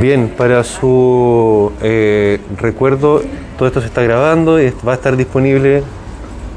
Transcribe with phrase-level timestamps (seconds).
[0.00, 3.22] Bien, para su eh, recuerdo,
[3.56, 5.82] todo esto se está grabando y va a estar disponible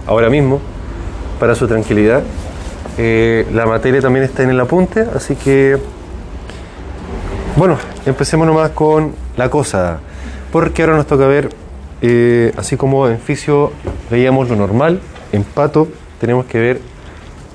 [0.05, 0.59] ahora mismo
[1.39, 2.23] para su tranquilidad.
[2.97, 5.77] Eh, la materia también está en el apunte, así que
[7.55, 9.99] bueno, empecemos nomás con la cosa,
[10.51, 11.49] porque ahora nos toca ver,
[12.01, 13.71] eh, así como en fisio
[14.11, 14.99] veíamos lo normal,
[15.31, 15.87] en pato
[16.19, 16.81] tenemos que ver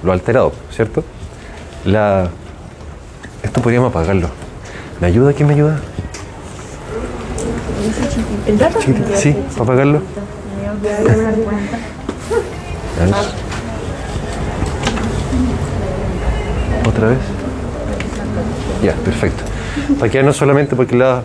[0.03, 1.05] lo alterado, ¿cierto?
[3.43, 4.52] Esto podríamos apagarlo.
[5.03, 5.33] ¿Me ayuda?
[5.33, 5.81] ¿Quién me ayuda?
[8.47, 8.79] ¿El dato?
[8.79, 10.01] Chiquitito, Sí, para ver.
[16.89, 17.19] ¿Otra vez?
[18.85, 19.43] Ya, perfecto.
[19.99, 21.25] Para quedarnos solamente porque la...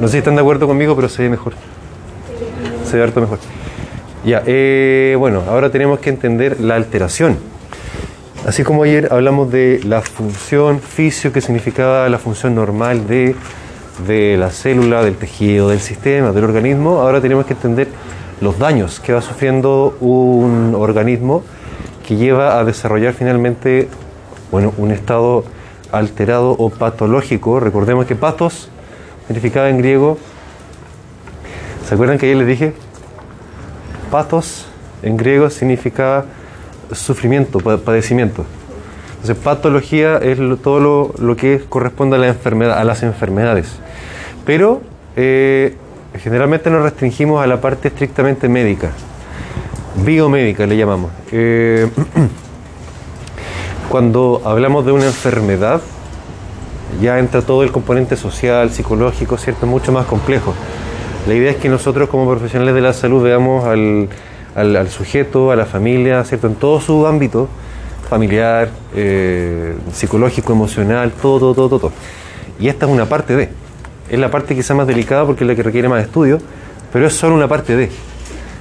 [0.00, 1.52] No sé si están de acuerdo conmigo, pero se ve mejor.
[2.90, 3.38] Se ve harto mejor.
[4.24, 7.38] Ya, eh, bueno, ahora tenemos que entender la alteración.
[8.46, 13.34] Así como ayer hablamos de la función fisio, que significaba la función normal de,
[14.06, 17.88] de la célula, del tejido, del sistema, del organismo, ahora tenemos que entender
[18.42, 21.42] los daños que va sufriendo un organismo
[22.06, 23.88] que lleva a desarrollar finalmente
[24.50, 25.44] bueno, un estado
[25.90, 27.60] alterado o patológico.
[27.60, 28.68] Recordemos que patos
[29.26, 30.18] significaba en griego,
[31.88, 32.74] ¿se acuerdan que ayer les dije?
[34.10, 34.66] Patos
[35.02, 36.26] en griego significaba
[36.92, 38.44] sufrimiento, pa- padecimiento.
[39.20, 43.68] Entonces, patología es todo lo, lo que corresponde a, la enfermedad, a las enfermedades.
[44.44, 44.82] Pero
[45.16, 45.76] eh,
[46.22, 48.90] generalmente nos restringimos a la parte estrictamente médica,
[50.04, 51.10] biomédica le llamamos.
[51.32, 51.88] Eh,
[53.88, 55.80] cuando hablamos de una enfermedad,
[57.00, 59.66] ya entra todo el componente social, psicológico, ¿cierto?
[59.66, 60.54] Mucho más complejo.
[61.26, 64.08] La idea es que nosotros como profesionales de la salud veamos al,
[64.54, 66.46] al- sujeto, a la familia, ¿cierto?
[66.46, 67.48] En todo su ámbito,
[68.08, 71.92] familiar, eh, psicológico, emocional, todo, todo, todo, todo.
[72.60, 73.48] Y esta es una parte de.
[74.08, 76.38] Es la parte quizá más delicada porque es la que requiere más estudio,
[76.92, 77.90] pero es solo una parte de.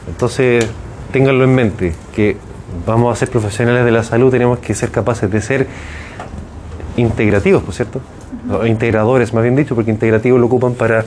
[0.08, 0.66] Entonces,
[1.12, 2.38] ténganlo en mente, que
[2.88, 5.68] vamos a ser profesionales de la salud, tenemos que ser capaces de ser
[6.98, 8.02] integrativos, ¿por cierto?
[8.52, 11.06] O integradores, más bien dicho, porque integrativos lo ocupan para,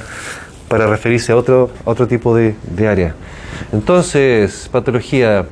[0.68, 3.14] para referirse a otro, otro tipo de, de área.
[3.72, 5.46] Entonces, patología,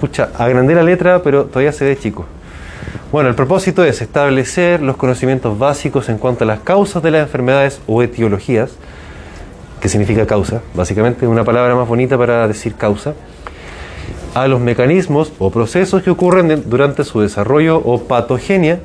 [0.00, 2.26] pucha, agrandé la letra, pero todavía se ve chico.
[3.12, 7.22] Bueno, el propósito es establecer los conocimientos básicos en cuanto a las causas de las
[7.22, 8.70] enfermedades o etiologías,
[9.80, 13.14] que significa causa, básicamente una palabra más bonita para decir causa,
[14.34, 18.80] a los mecanismos o procesos que ocurren durante su desarrollo o patogenia,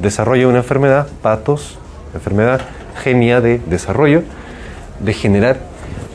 [0.00, 1.78] desarrollo de una enfermedad, patos,
[2.14, 2.62] enfermedad,
[3.02, 4.22] genia de desarrollo,
[5.00, 5.58] de generar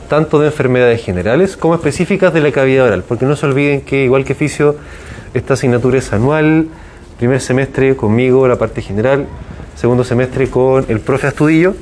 [0.04, 4.04] tanto de enfermedades generales como específicas de la cavidad oral, porque no se olviden que
[4.04, 4.76] igual que fisio,
[5.34, 6.68] esta asignatura es anual,
[7.18, 9.28] primer semestre conmigo la parte general,
[9.76, 11.76] segundo semestre con el profe Astudillo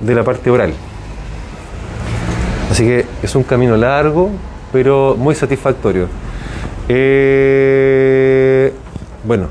[0.00, 0.72] de la parte oral.
[2.70, 4.30] Así que es un camino largo,
[4.72, 6.08] pero muy satisfactorio.
[6.88, 8.72] Eh,
[9.24, 9.48] bueno,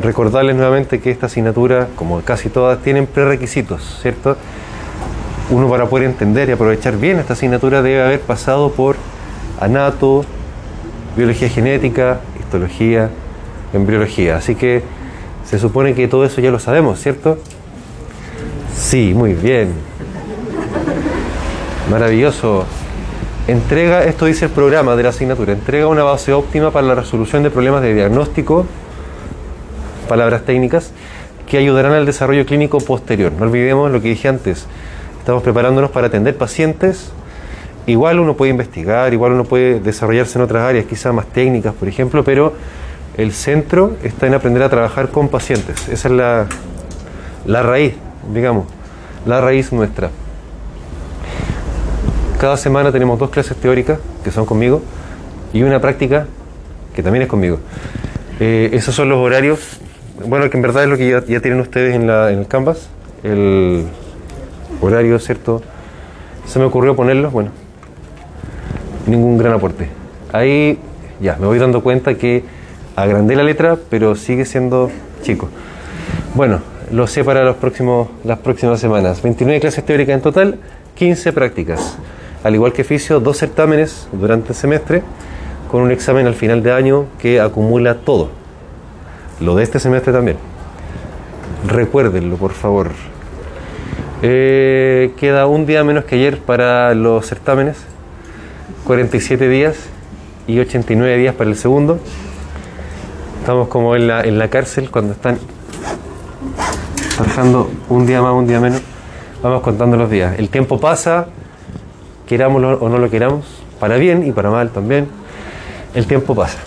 [0.00, 4.36] recordarles nuevamente que esta asignatura, como casi todas, tienen prerequisitos, ¿cierto?
[5.50, 8.96] Uno para poder entender y aprovechar bien esta asignatura debe haber pasado por
[9.60, 10.24] anato,
[11.16, 13.10] biología genética, histología,
[13.72, 14.36] embriología.
[14.36, 14.82] Así que
[15.44, 17.38] se supone que todo eso ya lo sabemos, ¿cierto?
[18.76, 19.72] Sí, muy bien.
[21.90, 22.64] Maravilloso.
[23.48, 27.42] Entrega, esto dice el programa de la asignatura, entrega una base óptima para la resolución
[27.42, 28.66] de problemas de diagnóstico,
[30.08, 30.92] palabras técnicas,
[31.48, 33.32] que ayudarán al desarrollo clínico posterior.
[33.32, 34.66] No olvidemos lo que dije antes,
[35.30, 37.12] estamos preparándonos para atender pacientes,
[37.86, 41.86] igual uno puede investigar, igual uno puede desarrollarse en otras áreas, quizás más técnicas, por
[41.86, 42.54] ejemplo, pero
[43.16, 45.88] el centro está en aprender a trabajar con pacientes.
[45.88, 46.46] Esa es la,
[47.46, 47.94] la raíz,
[48.34, 48.66] digamos,
[49.24, 50.10] la raíz nuestra.
[52.40, 54.82] Cada semana tenemos dos clases teóricas, que son conmigo,
[55.52, 56.26] y una práctica,
[56.92, 57.60] que también es conmigo.
[58.40, 59.78] Eh, esos son los horarios,
[60.26, 62.88] bueno, que en verdad es lo que ya, tienen ustedes en, en el Canvas,
[63.22, 63.86] el
[64.80, 65.62] horario, ¿cierto?
[66.46, 67.50] Se me ocurrió ponerlo, bueno,
[69.06, 69.88] ningún gran aporte.
[70.32, 70.78] Ahí
[71.20, 72.44] ya, me voy dando cuenta que
[72.96, 74.90] agrandé la letra, pero sigue siendo
[75.22, 75.48] chico.
[76.34, 76.60] Bueno,
[76.90, 79.22] lo sé para los próximos, las próximas semanas.
[79.22, 80.58] 29 clases teóricas en total,
[80.94, 81.96] 15 prácticas.
[82.42, 85.02] Al igual que fisio, dos certámenes durante el semestre,
[85.70, 88.30] con un examen al final de año que acumula todo.
[89.40, 90.36] Lo de este semestre también.
[91.66, 92.90] Recuérdenlo, por favor.
[94.22, 97.78] Eh, queda un día menos que ayer para los certámenes.
[98.86, 99.76] 47 días
[100.46, 101.98] y 89 días para el segundo.
[103.40, 105.38] Estamos como en la, en la cárcel cuando están
[107.20, 108.80] Trabajando un día más, un día menos.
[109.42, 110.38] Vamos contando los días.
[110.38, 111.26] El tiempo pasa,
[112.26, 113.44] querámoslo o no lo queramos,
[113.78, 115.06] para bien y para mal también.
[115.94, 116.58] El tiempo pasa.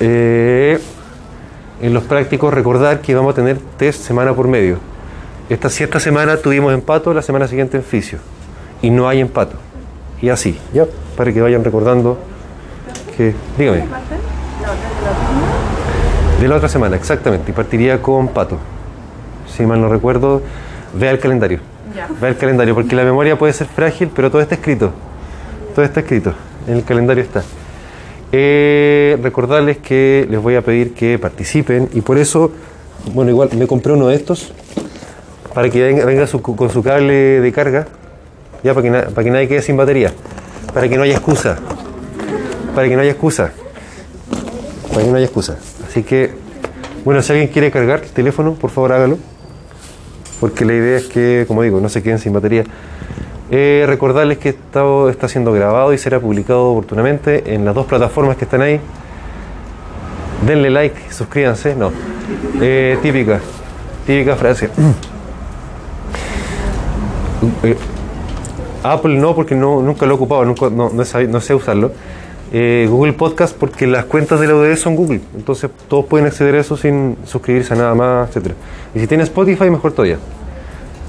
[0.00, 0.78] Eh,
[1.80, 4.76] en los prácticos recordar que vamos a tener test semana por medio.
[5.48, 8.18] Esta, si esta semana tuvimos empato, la semana siguiente en fisio.
[8.82, 9.56] Y no hay empato.
[10.20, 10.84] Y así, ¿ya?
[11.16, 12.18] Para que vayan recordando
[13.16, 13.34] que...
[13.56, 13.84] Dígame.
[16.40, 17.50] De la otra semana, exactamente.
[17.50, 18.58] Y partiría con pato.
[19.56, 20.42] Si mal no recuerdo,
[20.94, 21.60] vea el calendario.
[22.20, 24.92] Vea el calendario, porque la memoria puede ser frágil, pero todo está escrito.
[25.74, 26.34] Todo está escrito.
[26.66, 27.42] En el calendario está.
[28.30, 32.52] Eh, recordarles que les voy a pedir que participen y por eso,
[33.14, 34.52] bueno, igual me compré uno de estos
[35.58, 37.88] para que venga, con su cable de carga,
[38.62, 40.12] ya para que, para que nadie quede sin batería,
[40.72, 41.58] para que no haya excusa,
[42.76, 43.50] para que no haya excusa,
[44.90, 45.56] para que no haya excusa.
[45.84, 46.30] Así que,
[47.04, 49.18] bueno, si alguien quiere cargar el teléfono, por favor hágalo,
[50.38, 52.62] porque la idea es que, como digo, no se queden sin batería.
[53.50, 58.36] Eh, recordarles que esto está siendo grabado y será publicado oportunamente en las dos plataformas
[58.36, 58.80] que están ahí.
[60.46, 61.90] Denle like, suscríbanse, no.
[62.60, 63.40] Eh, típica,
[64.06, 64.70] típica frase.
[67.62, 67.76] Eh,
[68.82, 71.92] Apple no, porque no, nunca lo he ocupado, nunca, no, no, sé usarlo.
[72.50, 76.60] Google Podcast porque las cuentas de la UDE son Google, entonces todos pueden acceder a
[76.60, 78.54] eso sin suscribirse a nada más, etcétera.
[78.94, 80.18] Y si tiene Spotify, mejor todavía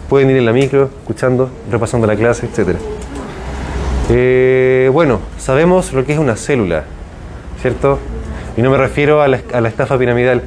[0.10, 2.78] pueden ir en la micro, escuchando, repasando la clase, etc.
[4.10, 6.84] Eh, bueno, sabemos lo que es una célula,
[7.62, 8.00] ¿cierto?
[8.58, 10.42] Y no me refiero a la, estafa piramidal,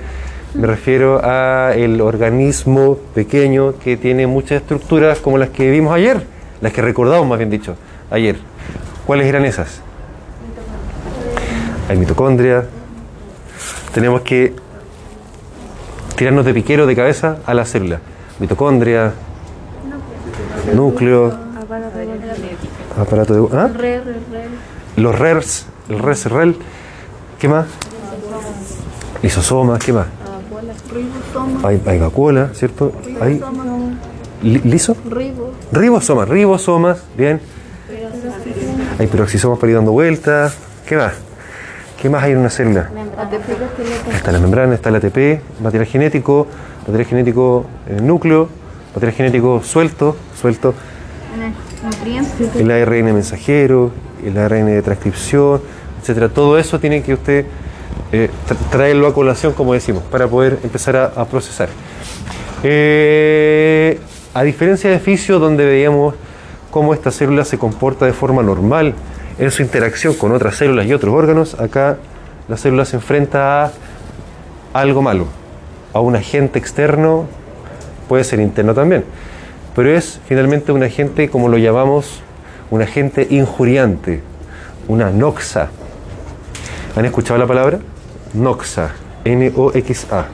[0.55, 6.27] me refiero a el organismo pequeño que tiene muchas estructuras como las que vimos ayer,
[6.61, 7.77] las que recordamos más bien dicho,
[8.11, 8.37] ayer.
[9.07, 9.81] ¿Cuáles eran esas?
[11.89, 12.67] Hay mitocondria.
[13.95, 14.55] Tenemos que
[16.17, 18.01] tirarnos de piquero de cabeza a la célula.
[18.39, 19.13] Mitocondria,
[20.75, 21.33] núcleo,
[22.99, 23.57] aparato de...
[23.57, 23.71] ¿ah?
[24.97, 26.29] Los RERs, el RES,
[27.39, 27.67] ¿qué más?
[29.23, 30.07] Lisosomas, ¿qué más?
[31.65, 32.93] Hay, hay vacuola, ¿cierto?
[33.21, 33.41] Hay
[34.43, 34.97] liso.
[35.73, 37.41] Ribosomas, ribosomas, bien.
[38.99, 40.57] Hay peroxisomas para ir dando vueltas.
[40.87, 41.15] ¿Qué más?
[42.01, 42.91] ¿Qué más hay en una célula?
[44.13, 46.49] Está la membrana, está el ATP, material genético,
[46.81, 48.49] material genético en el núcleo,
[48.95, 50.75] material genético suelto, suelto.
[52.59, 53.93] El ARN mensajero,
[54.25, 55.61] el ARN de transcripción,
[56.01, 56.29] etcétera.
[56.29, 57.47] Todo eso tiene que usted
[58.13, 58.31] eh,
[58.71, 61.69] traerlo a colación, como decimos, para poder empezar a, procesar.
[62.63, 63.99] Eh,
[64.35, 66.15] a diferencia de fisio, donde veíamos
[66.71, 68.95] cómo esta célula se comporta de forma normal
[69.39, 71.99] en su interacción con otras células y otros órganos, acá
[72.49, 73.73] la célula se enfrenta a
[74.73, 75.27] algo malo,
[75.93, 77.27] a un agente externo
[78.09, 79.05] puede ser interno también,
[79.75, 82.21] pero es finalmente un agente, como lo llamamos,
[82.71, 84.23] un agente injuriante,
[84.89, 85.69] una noxa.
[86.95, 87.79] ¿Han escuchado la palabra?
[88.35, 88.91] Noxa,
[89.25, 90.27] N-O-X-A.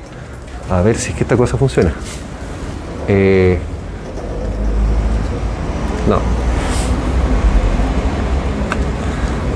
[0.70, 1.92] A ver si es que esta cosa funciona.
[3.06, 3.58] Eh,
[6.08, 6.18] no.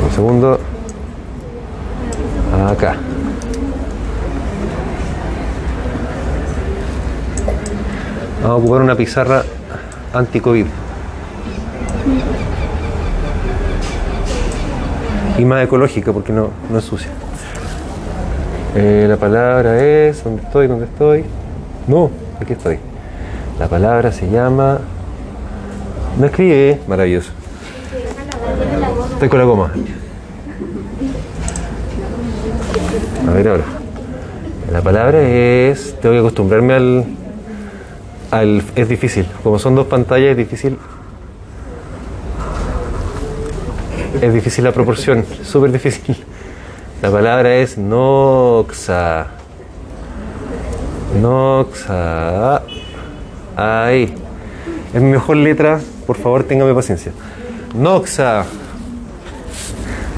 [0.05, 0.61] Un segundo.
[2.71, 2.97] Acá.
[8.43, 9.43] Vamos a ocupar una pizarra
[10.15, 10.67] anti-COVID.
[15.39, 17.11] Y más ecológica porque no, no es sucia.
[18.75, 20.25] Eh, la palabra es.
[20.25, 20.67] ¿Dónde estoy?
[20.67, 21.25] ¿Dónde estoy?
[21.87, 22.11] No,
[22.41, 22.79] aquí estoy.
[23.59, 24.79] La palabra se llama.
[26.19, 27.33] No escribe, maravilloso.
[29.13, 29.73] Estoy con la goma.
[33.29, 33.65] A ver ahora.
[34.71, 35.97] La palabra es.
[36.01, 37.07] Tengo que acostumbrarme
[38.31, 39.27] al, es difícil.
[39.43, 40.79] Como son dos pantallas, es difícil.
[44.23, 46.17] Es difícil la proporción, súper difícil.
[47.03, 49.27] La palabra es noxa.
[51.21, 52.63] Noxa.
[53.57, 54.15] Ahí.
[54.95, 57.11] Es mi mejor letra, por favor, téngame paciencia.
[57.75, 58.45] Noxa.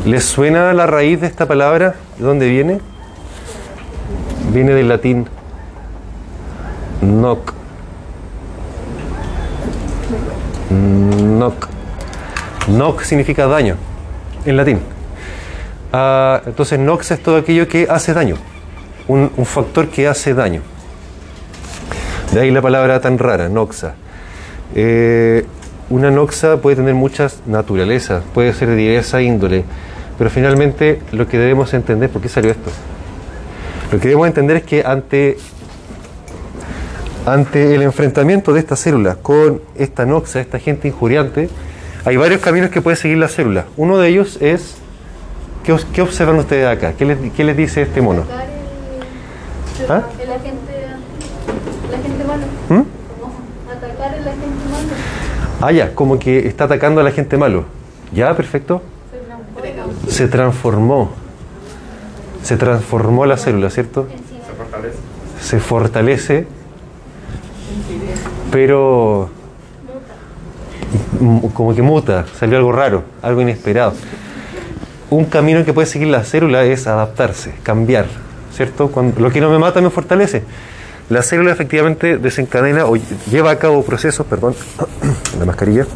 [0.05, 1.95] ¿Les suena la raíz de esta palabra?
[2.19, 2.81] ¿De dónde viene?
[4.53, 5.27] Viene del latín
[7.01, 7.55] noc
[10.71, 11.69] Noc.
[12.69, 13.77] Noc significa daño
[14.45, 14.79] en latín.
[15.93, 18.37] Ah, entonces, nox es todo aquello que hace daño,
[19.09, 20.63] un, factor que hace daño.
[22.33, 23.95] De ahí la palabra tan rara, noxa.
[24.75, 25.47] Eh,
[25.91, 29.65] una noxa puede tener muchas naturalezas, puede ser de diversa índole,
[30.19, 32.71] pero finalmente lo que debemos entender, ¿por qué salió esto?
[33.93, 35.37] Lo que debemos entender es que ante
[37.27, 41.49] ante el enfrentamiento de esta célula con esta noxa, esta gente injuriante,
[42.05, 43.65] hay varios caminos que puede seguir la célula.
[43.77, 44.77] Uno de ellos es,
[45.65, 46.93] ¿qué, observan ustedes acá?
[46.93, 48.23] ¿Qué les, qué les dice este mono?
[48.23, 48.47] Atacar
[49.81, 50.07] el, ¿Ah?
[50.21, 50.87] el agente,
[51.89, 52.43] el agente malo.
[52.69, 52.87] ¿Mm?
[53.21, 53.33] Como
[53.71, 54.89] atacar el agente malo.
[55.61, 57.65] Ah, ya, como que está atacando a la gente malo.
[58.13, 58.83] Ya, perfecto.
[59.11, 61.11] Se transforma Se transformó.
[62.43, 64.07] Se transformó la célula, ¿cierto?
[64.11, 64.35] en sí.
[65.41, 66.47] Se fortalece,
[68.51, 69.31] pero
[71.55, 73.95] como que muta, salió algo raro, algo inesperado.
[75.11, 78.07] Un camino que puede seguir la célula es adaptarse, cambiar,
[78.55, 78.89] ¿cierto?
[78.89, 80.43] Cuando, lo que no me mata me fortalece.
[81.11, 82.97] La célula efectivamente desencadena o
[83.31, 84.55] lleva a cabo procesos, perdón,
[85.39, 85.87] la mascarilla,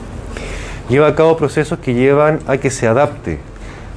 [0.88, 3.38] lleva a cabo procesos que llevan a que se adapte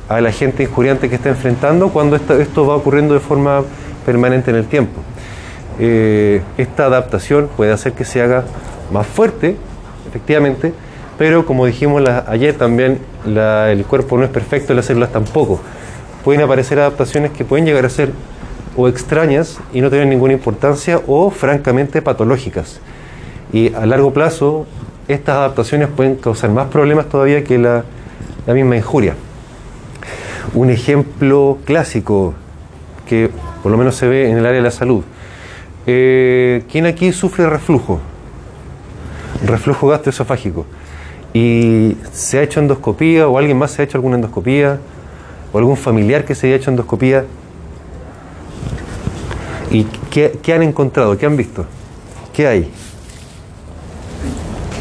[0.08, 3.62] al agente injuriante que está enfrentando cuando esta- esto va ocurriendo de forma
[4.06, 5.02] permanente en el tiempo.
[5.80, 8.44] Eh, esta adaptación puede hacer que se haga
[8.92, 9.56] más fuerte,
[10.10, 10.74] efectivamente,
[11.22, 12.98] pero como dijimos ayer también,
[13.28, 15.62] el cuerpo no es perfecto las células tampoco.
[16.24, 18.12] Pueden aparecer adaptaciones que pueden llegar a ser
[18.76, 22.80] o extrañas y no tener ninguna importancia o francamente patológicas.
[23.54, 24.66] Y a largo plazo,
[25.08, 27.84] estas adaptaciones pueden causar más problemas todavía que la,
[28.48, 29.14] la misma injuria.
[30.56, 32.34] Un ejemplo clásico
[33.08, 33.30] que
[33.62, 35.04] por lo menos se ve en el área de la salud.
[35.86, 38.00] Eh, ¿Quién aquí sufre reflujo?
[39.46, 40.66] Reflujo gastroesofágico.
[41.34, 44.80] ¿Y se ha hecho endoscopía o alguien más se ha hecho alguna endoscopía?
[45.54, 47.26] ¿O algún familiar que se haya hecho endoscopía?
[49.70, 51.18] ¿Y qué, qué han encontrado?
[51.18, 51.66] ¿Qué han visto?
[52.34, 52.72] ¿Qué hay?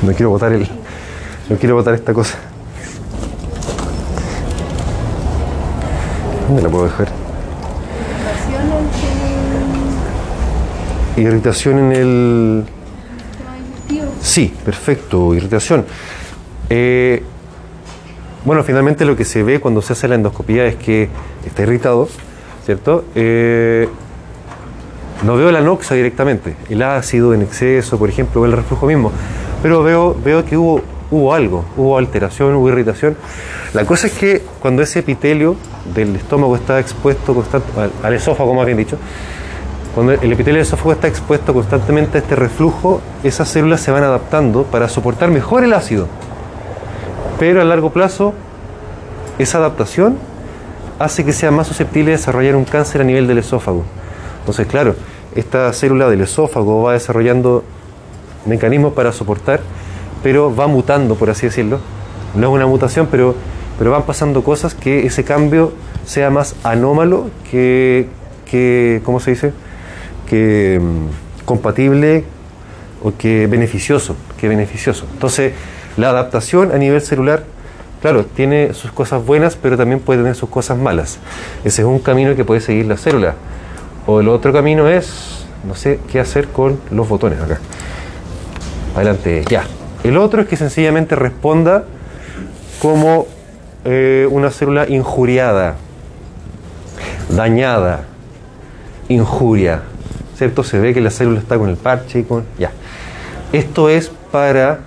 [0.02, 0.66] No quiero botar el.
[1.48, 2.38] No quiero botar esta cosa.
[6.48, 7.08] ¿Dónde la puedo dejar?
[11.16, 12.64] Irritación en el.
[14.22, 15.84] Sí, perfecto, irritación.
[16.70, 17.22] Eh,
[18.44, 21.08] bueno, finalmente lo que se ve cuando se hace la endoscopía es que
[21.44, 22.08] está irritado,
[22.64, 23.04] ¿cierto?
[23.14, 23.88] Eh,
[25.24, 29.12] no veo la noxa directamente, el ácido en exceso, por ejemplo, el reflujo mismo,
[29.62, 33.16] pero veo, que hubo, algo, hubo alteración, hubo irritación.
[33.74, 35.56] La cosa es que cuando ese epitelio
[35.94, 38.96] del estómago está expuesto constant- al, al esófago, más bien dicho,
[39.94, 44.04] cuando el epitelio del esófago está expuesto constantemente a este reflujo, esas células se van
[44.04, 46.06] adaptando para soportar mejor el ácido.
[47.40, 48.34] Pero a largo plazo,
[49.38, 50.18] esa adaptación
[50.98, 53.82] hace que sea más susceptible de desarrollar un cáncer a nivel del esófago.
[54.40, 54.94] Entonces, claro,
[55.34, 57.64] esta célula del esófago va desarrollando
[58.44, 59.60] mecanismos para soportar,
[60.22, 61.80] pero va mutando, por así decirlo.
[62.34, 63.34] No es una mutación, pero,
[63.78, 65.72] pero van pasando cosas que ese cambio
[66.04, 68.06] sea más anómalo que,
[68.44, 69.52] que ¿cómo se dice?
[70.28, 72.24] Que mm, compatible
[73.02, 75.06] o que beneficioso, que beneficioso.
[75.14, 75.54] Entonces,
[76.00, 77.44] la adaptación a nivel celular,
[78.00, 81.18] claro, tiene sus cosas buenas, pero también puede tener sus cosas malas.
[81.64, 83.34] Ese es un camino que puede seguir la célula.
[84.06, 87.58] O el otro camino es, no sé qué hacer con los botones acá.
[88.96, 89.64] Adelante, ya.
[90.02, 91.84] El otro es que sencillamente responda
[92.80, 93.26] como
[93.84, 95.76] eh, una célula injuriada,
[97.28, 98.04] dañada,
[99.08, 99.82] injuria.
[100.36, 100.64] ¿Cierto?
[100.64, 102.44] Se ve que la célula está con el parche y con.
[102.58, 102.72] Ya.
[103.52, 104.80] Esto es para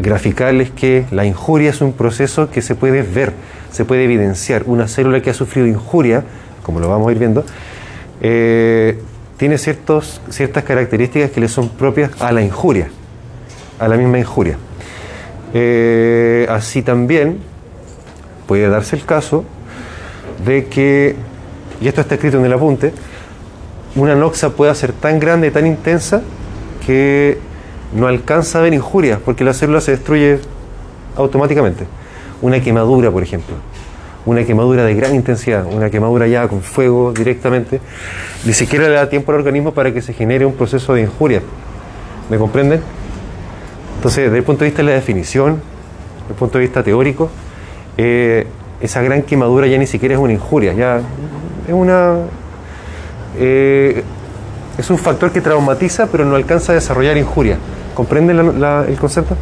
[0.00, 3.32] graficarles que la injuria es un proceso que se puede ver,
[3.70, 4.64] se puede evidenciar.
[4.66, 6.24] Una célula que ha sufrido injuria,
[6.62, 7.44] como lo vamos a ir viendo,
[8.20, 8.98] eh,
[9.36, 12.88] tiene ciertos, ciertas características que le son propias a la injuria,
[13.78, 14.56] a la misma injuria.
[15.54, 17.38] Eh, así también
[18.46, 19.44] puede darse el caso
[20.44, 21.16] de que,
[21.80, 22.92] y esto está escrito en el apunte,
[23.94, 26.22] una noxa pueda ser tan grande tan intensa
[26.84, 27.38] que
[27.94, 30.40] no alcanza a ver injurias porque la célula se destruye
[31.16, 31.86] automáticamente.
[32.40, 33.56] Una quemadura, por ejemplo,
[34.26, 37.80] una quemadura de gran intensidad, una quemadura ya con fuego directamente,
[38.44, 41.42] ni siquiera le da tiempo al organismo para que se genere un proceso de injuria.
[42.30, 42.80] ¿Me comprenden?
[43.96, 45.60] Entonces, desde el punto de vista de la definición,
[46.20, 47.30] desde el punto de vista teórico,
[47.96, 48.46] eh,
[48.80, 51.00] esa gran quemadura ya ni siquiera es una injuria, ya
[51.66, 52.18] es una
[53.38, 54.04] eh,
[54.78, 57.58] es un factor que traumatiza pero no alcanza a desarrollar injuria.
[57.98, 58.42] ¿Comprenden la-
[58.82, 59.34] la- el concepto?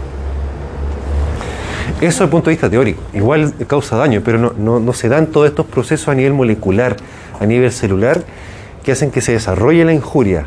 [2.00, 3.02] Eso desde el punto de vista teórico.
[3.12, 6.96] Igual causa daño, pero no, no, no se dan todos estos procesos a nivel molecular,
[7.38, 8.24] a nivel celular,
[8.82, 10.46] que hacen que se desarrolle la injuria.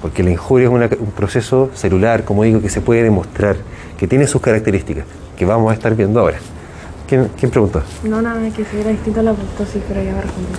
[0.00, 3.56] Porque la injuria es una- un proceso celular, como digo, que se puede demostrar,
[3.98, 5.04] que tiene sus características,
[5.36, 6.38] que vamos a estar viendo ahora.
[7.08, 7.82] ¿Quién, quién preguntó?
[8.04, 10.52] No, nada, que si era distinto a la apoptosis, pero ya me respondí.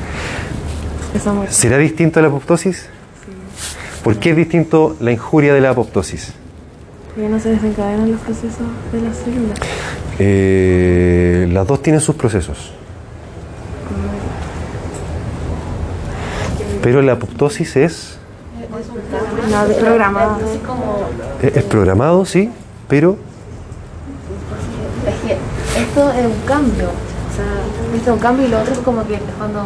[1.49, 2.89] ¿Será distinto a la apoptosis?
[4.03, 6.33] ¿Por qué es distinto la injuria de la apoptosis?
[7.19, 9.59] Porque no se desencadenan los procesos de las células.
[10.19, 12.71] Eh, las dos tienen sus procesos.
[16.81, 18.19] Pero la apoptosis es,
[19.49, 19.57] No.
[19.57, 21.09] Así como
[21.41, 22.51] es es programado, sí,
[22.87, 23.17] pero
[25.05, 26.85] Es que esto es un cambio.
[26.85, 29.65] O sea, esto es un cambio y lo otro es como que cuando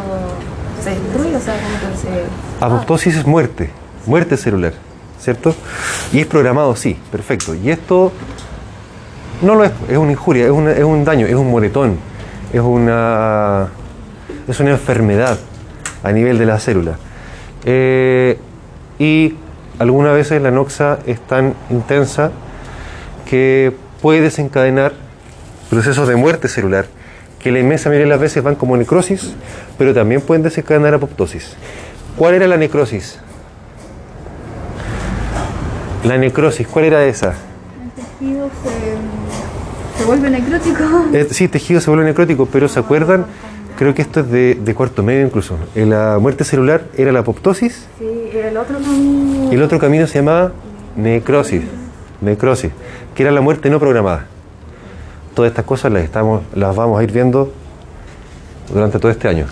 [0.82, 2.64] se destruye, o sea, como que se.
[2.64, 3.70] apoptosis es muerte,
[4.06, 4.72] muerte celular,
[5.20, 5.54] ¿cierto?
[6.12, 7.54] Y es programado, sí, perfecto.
[7.54, 8.12] Y esto
[9.42, 11.98] no lo es, es una injuria, es, un daño, es un moretón,
[12.52, 13.68] es una,
[14.46, 15.38] es una enfermedad
[16.02, 16.96] a nivel de la célula.
[17.64, 18.38] Eh,
[18.98, 19.34] y
[19.78, 22.30] algunas veces la noxa es tan intensa
[23.28, 24.92] que puede desencadenar
[25.70, 26.86] procesos de muerte celular,
[27.40, 29.34] que la inmensa mayoría de las veces van como necrosis,
[29.76, 31.56] pero también pueden desencadenar apoptosis.
[32.16, 33.18] ¿Cuál era la necrosis?
[36.04, 37.34] La necrosis, ¿cuál era esa?
[37.82, 40.84] El tejido se, se vuelve necrótico.
[41.14, 43.26] Eh, sí, tejido se vuelve necrótico, pero ¿se acuerdan?
[43.78, 45.56] Creo que esto es de, de cuarto medio incluso.
[45.74, 49.50] La muerte celular era la apoptosis Sí, el otro camino.
[49.50, 50.52] el otro camino se llamaba
[50.96, 51.62] necrosis,
[52.20, 52.70] necrosis,
[53.14, 54.26] que era la muerte no programada.
[55.34, 57.52] Todas estas cosas las, estamos, las vamos a ir viendo
[58.72, 59.46] durante todo este año.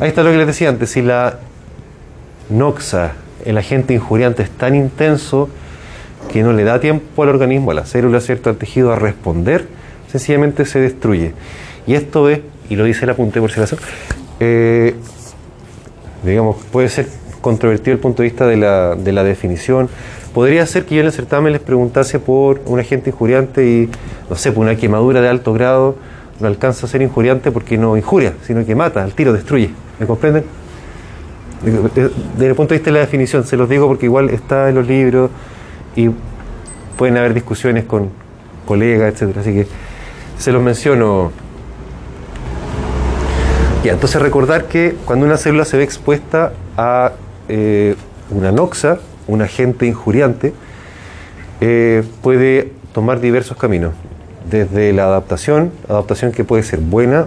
[0.00, 1.38] Ahí está lo que les decía antes, si la
[2.48, 3.12] noxa,
[3.44, 5.48] el agente injuriante es tan intenso
[6.32, 8.50] que no le da tiempo al organismo, a la célula, ¿cierto?
[8.50, 9.66] al tejido a responder,
[10.10, 11.32] sencillamente se destruye.
[11.86, 13.76] Y esto es, y lo dice el apunte por si acaso,
[14.40, 14.94] eh,
[16.24, 17.08] digamos, puede ser
[17.40, 19.88] controvertido el punto de vista de la, de la definición.
[20.32, 23.90] Podría ser que yo en el certamen les preguntase por un agente injuriante y,
[24.28, 25.96] no sé, por una quemadura de alto grado
[26.40, 29.70] no alcanza a ser injuriante porque no injuria, sino que mata, al tiro, destruye.
[30.00, 30.44] ¿Me comprenden?
[31.64, 34.74] Desde el punto de vista de la definición, se los digo porque igual está en
[34.74, 35.30] los libros
[35.96, 36.10] y
[36.96, 38.10] pueden haber discusiones con
[38.66, 39.40] colegas, etcétera.
[39.40, 39.66] Así que
[40.38, 41.32] se los menciono.
[43.84, 47.12] Ya, entonces recordar que cuando una célula se ve expuesta a
[47.48, 47.96] eh,
[48.30, 50.54] una noxa, un agente injuriante,
[51.60, 53.92] eh, puede tomar diversos caminos.
[54.50, 57.26] Desde la adaptación, adaptación que puede ser buena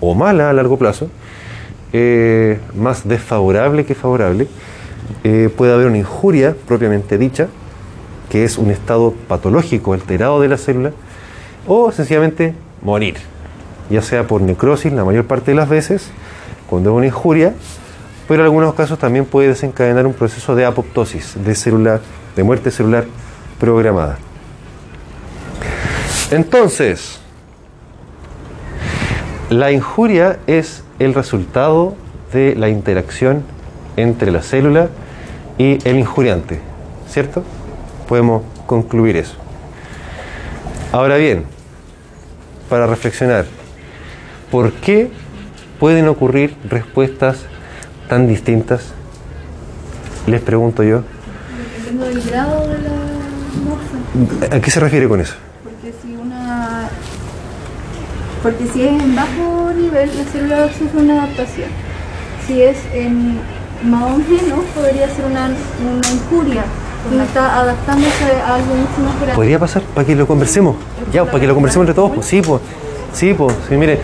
[0.00, 1.08] o mala a largo plazo,
[1.92, 4.48] eh, más desfavorable que favorable,
[5.56, 7.48] puede haber una injuria propiamente dicha,
[8.32, 10.92] que es un estado patológico alterado de la célula,
[11.66, 13.16] o sencillamente morir,
[13.90, 16.08] ya sea por necrosis la mayor parte de las veces,
[16.66, 17.52] cuando es una injuria,
[18.26, 22.00] pero en algunos casos también puede desencadenar un proceso de apoptosis, de, célula,
[22.34, 23.04] de muerte celular
[23.60, 24.16] programada.
[26.30, 27.20] Entonces,
[29.50, 31.96] la injuria es el resultado
[32.32, 33.42] de la interacción
[33.98, 34.88] entre la célula
[35.58, 36.60] y el injuriante,
[37.10, 37.44] ¿cierto?
[38.12, 39.36] Podemos concluir eso.
[40.92, 41.46] Ahora bien,
[42.68, 43.46] para reflexionar,
[44.50, 45.10] ¿por qué
[45.80, 47.38] pueden ocurrir respuestas
[48.10, 48.92] tan distintas?
[50.26, 51.04] Les pregunto yo.
[51.56, 54.56] Dependiendo del grado de la.
[54.56, 55.36] ¿A qué se refiere con eso?
[55.64, 56.90] Porque si una.
[58.42, 61.70] Porque si es en bajo nivel, la célula sufre una adaptación.
[62.46, 63.38] Si es en
[63.84, 66.64] más o menos, podría ser una, una injuria.
[67.10, 69.34] Uno está adaptándose a algo mucho más grande.
[69.34, 70.76] ¿Podría pasar para que lo conversemos?
[71.12, 72.12] Ya, para que lo conversemos entre todos.
[72.12, 72.60] Pues sí, pues.
[73.12, 73.54] Sí, pues.
[73.68, 73.98] Sí, miren.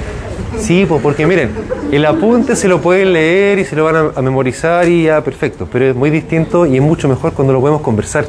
[0.59, 1.51] Sí, pues, porque miren,
[1.93, 5.69] el apunte se lo pueden leer y se lo van a, memorizar y ya, perfecto.
[5.71, 8.25] Pero es muy distinto y es mucho mejor cuando lo podemos conversar.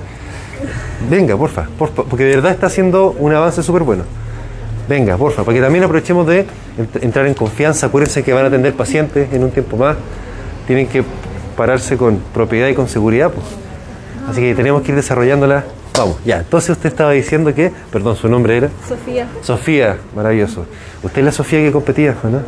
[1.09, 4.03] Venga, porfa, porfa, porque de verdad está haciendo un avance súper bueno.
[4.87, 6.41] Venga, porfa, para que también aprovechemos de
[6.77, 7.87] ent- entrar en confianza.
[7.87, 9.95] Acuérdense que van a atender pacientes en un tiempo más.
[10.67, 11.03] Tienen que
[11.55, 13.31] pararse con propiedad y con seguridad.
[13.31, 13.45] Pues.
[14.29, 15.63] Así que tenemos que ir desarrollándola.
[15.97, 16.37] Vamos, ya.
[16.37, 19.27] Entonces usted estaba diciendo que, perdón, su nombre era Sofía.
[19.41, 20.65] Sofía, maravilloso.
[21.03, 22.41] ¿Usted es la Sofía que competía, no?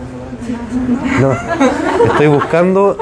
[1.20, 1.34] No.
[2.06, 2.98] Estoy buscando.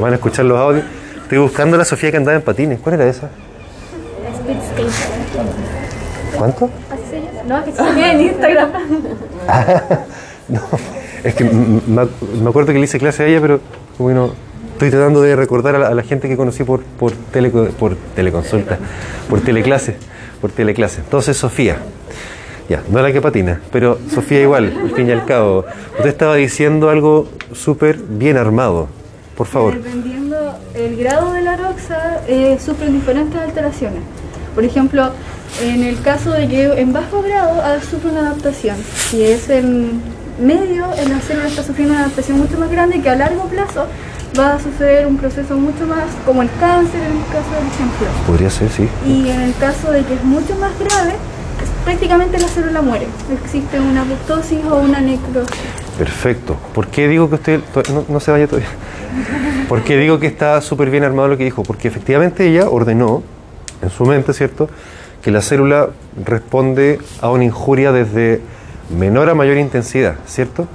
[0.00, 0.84] Van a escuchar los audios.
[1.22, 2.78] Estoy buscando la Sofía que andaba en patines.
[2.80, 3.30] ¿Cuál era esa?
[6.36, 6.70] ¿Cuánto?
[7.42, 7.64] Llama.
[7.64, 8.70] No, que en Instagram.
[10.48, 10.60] No,
[11.22, 13.60] es que me acuerdo que le hice clase a ella, pero
[13.96, 14.32] como que no.
[14.82, 18.78] Estoy tratando de recordar a la, gente que conocí por, por, teleco- por teleconsulta,
[19.30, 19.94] por teleclase,
[20.40, 21.02] por teleclase.
[21.02, 21.76] Entonces, Sofía.
[22.68, 25.64] Ya, no la que patina, pero Sofía igual, al fin y al cabo.
[25.98, 28.88] Usted estaba diciendo algo súper bien armado.
[29.36, 29.74] Por favor.
[29.80, 34.00] Dependiendo el grado de la roxa, eh, sufren diferentes alteraciones.
[34.52, 35.12] Por ejemplo,
[35.62, 38.76] en el caso de que en bajo grado ah, sufre una adaptación.
[39.10, 40.02] Si es en
[40.42, 43.86] medio, en la célula está sufriendo una adaptación mucho más grande que a largo plazo
[44.38, 48.06] va a suceder un proceso mucho más, como el cáncer en el caso del ejemplo.
[48.26, 48.88] Podría ser, sí.
[49.06, 51.14] Y en el caso de que es mucho más grave,
[51.84, 53.06] prácticamente la célula muere.
[53.42, 55.56] Existe una apoptosis o una necrosis.
[55.98, 56.56] Perfecto.
[56.74, 57.60] ¿Por qué digo que usted
[58.08, 58.70] no se vaya todavía?
[59.68, 61.62] ¿Por qué digo que está súper bien armado lo que dijo?
[61.62, 63.22] Porque efectivamente ella ordenó
[63.82, 64.68] en su mente, ¿cierto?,
[65.22, 65.90] que la célula
[66.24, 68.40] responde a una injuria desde
[68.98, 70.66] menor a mayor intensidad, ¿cierto?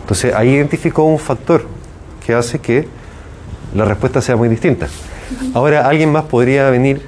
[0.00, 1.66] Entonces ahí identificó un factor
[2.24, 2.88] que hace que
[3.74, 4.88] la respuesta sea muy distinta.
[5.54, 7.02] Ahora alguien más podría venir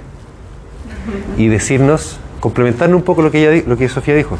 [1.37, 4.39] y decirnos, complementarnos un poco lo que ella, lo que Sofía dijo.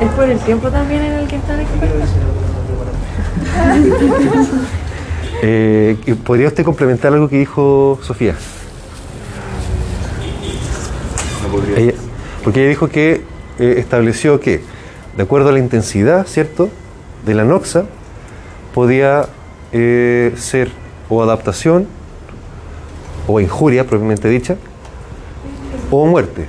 [0.00, 2.10] Es por el tiempo también en el que están expuestas.
[5.44, 8.36] Eh, ¿y ¿Podría usted complementar algo que dijo Sofía?
[11.76, 11.94] Ella-
[12.44, 13.22] porque ella dijo que
[13.58, 14.62] eh, estableció que,
[15.16, 16.68] de acuerdo a la intensidad, ¿cierto?,
[17.24, 17.84] de la noxa,
[18.74, 19.26] podía
[19.72, 20.70] eh, ser
[21.08, 21.86] o adaptación,
[23.26, 24.56] o injuria propiamente dicha,
[25.90, 26.46] o muerte.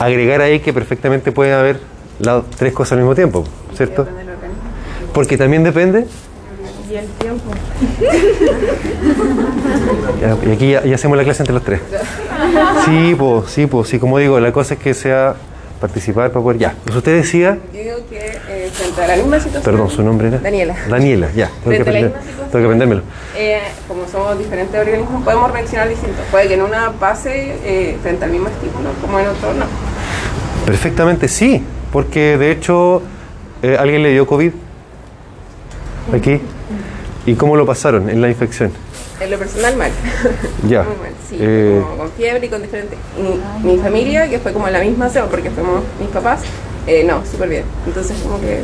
[0.00, 1.80] Agregar ahí que perfectamente pueden haber
[2.18, 4.02] las tres cosas al mismo tiempo, ¿cierto?
[5.12, 6.06] Porque también depende
[6.96, 7.50] Y el tiempo.
[10.20, 11.80] Ya, y aquí ya, ya hacemos la clase entre los tres.
[12.86, 15.34] Sí, pues, sí, pues, sí, como digo, la cosa es que sea
[15.80, 16.58] participar para poder.
[16.58, 19.62] Ya, pues usted decía, Yo digo que eh, frente a la misma situación.
[19.62, 20.38] perdón, su nombre era.
[20.38, 20.74] Daniela.
[20.88, 22.50] Daniela, ya, tengo que, Frente a la aprender, misma situación.
[22.50, 23.02] tengo que aprendérmelo.
[23.36, 26.24] Eh, como somos diferentes organismos, podemos reaccionar distintos.
[26.30, 29.66] Puede que en una pase eh, frente al mismo estímulo, como en otro no.
[30.64, 33.02] Perfectamente sí, porque de hecho
[33.62, 34.52] eh, alguien le dio COVID
[36.14, 36.40] aquí.
[37.26, 38.70] ¿Y cómo lo pasaron en la infección?
[39.20, 39.90] En lo personal, mal.
[40.68, 40.84] Ya.
[40.84, 41.36] Muy mal, sí.
[41.40, 42.98] Eh, como con fiebre y con diferentes.
[43.62, 46.42] Mi, mi familia, que fue como la misma porque fuimos mis papás,
[46.86, 47.64] eh, no, súper bien.
[47.86, 48.60] Entonces, como que.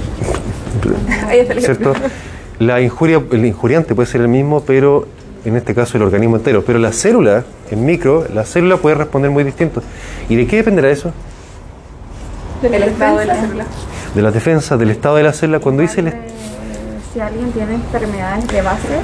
[1.26, 1.62] Ahí está el.
[1.62, 1.92] ¿Cierto?
[2.58, 5.08] La injuria, el injuriante puede ser el mismo, pero
[5.44, 6.62] en este caso el organismo entero.
[6.64, 9.82] Pero la célula, en micro, la célula puede responder muy distinto.
[10.28, 11.10] ¿Y de qué dependerá eso?
[12.62, 13.64] El estado de la célula.
[14.14, 15.58] De la defensa, del estado de la célula.
[15.58, 16.14] Cuando dice el...
[17.12, 19.00] Si alguien tiene enfermedades de base,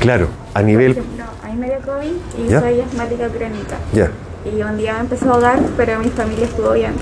[0.00, 0.92] Claro, a por nivel...
[0.92, 2.60] ejemplo, a mí me dio COVID y ¿Ya?
[2.60, 3.76] soy asmática crónica.
[3.92, 4.10] Ya,
[4.50, 6.92] Y un día me empezó a dar, pero mi familia estuvo bien.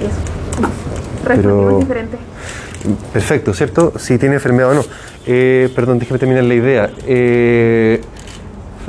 [0.00, 0.16] Y eso.
[1.24, 2.16] Respondimos Pero- diferente.
[3.12, 3.92] perfecto, ¿cierto?
[3.98, 4.84] Si tiene enfermedad o no.
[5.26, 6.90] Eh, perdón, déjeme terminar la idea.
[7.06, 8.00] Eh,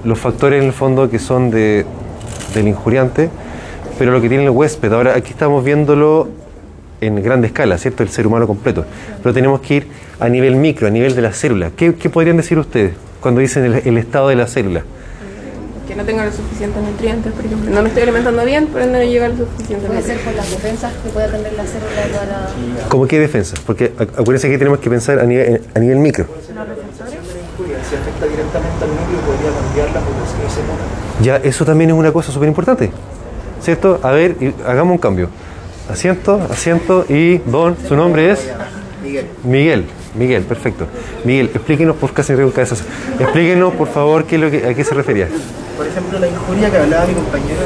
[0.06, 1.86] los factores en el fondo que son de,
[2.54, 3.30] del injuriante,
[4.00, 4.92] pero lo que tiene el huésped.
[4.94, 6.30] Ahora, aquí estamos viéndolo
[7.06, 8.04] en grande escala, ¿cierto?
[8.04, 8.86] El ser humano completo.
[9.24, 9.88] Pero tenemos que ir
[10.20, 11.72] a nivel micro, a nivel de la célula.
[11.76, 14.84] ¿Qué, qué podrían decir ustedes cuando dicen el, el estado de la célula?
[15.88, 17.70] Que no tenga los suficientes nutrientes, por ejemplo.
[17.72, 20.26] No me estoy alimentando bien, pero no llega los suficientes Puede ser nutrientes.
[20.26, 22.88] por las defensas que pueda tener la célula para.
[22.90, 23.56] ¿Cómo qué defensa?
[23.68, 26.26] Porque acu- acuérdense que tenemos que pensar a nivel, a nivel micro.
[26.26, 31.22] Si afecta directamente al núcleo, podría cambiar la población de células.
[31.22, 32.90] Ya, eso también es una cosa súper importante.
[33.62, 34.00] ¿Cierto?
[34.04, 34.36] A ver,
[34.68, 35.30] hagamos un cambio.
[35.90, 38.50] Asiento, asiento y don, su nombre es
[39.04, 39.28] Miguel.
[39.44, 39.86] Miguel.
[40.16, 40.88] Miguel, perfecto.
[41.26, 42.84] Miguel, explíquenos por casi un cabezas.
[43.20, 45.28] Explíquenos, por favor, qué es lo que, a qué se refería.
[45.78, 47.60] Por ejemplo, la injuria que hablaba mi compañero.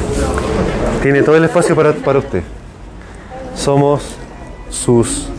[1.01, 2.43] Tiene todo el espacio para, para usted.
[3.55, 4.01] Somos
[4.69, 5.29] sus.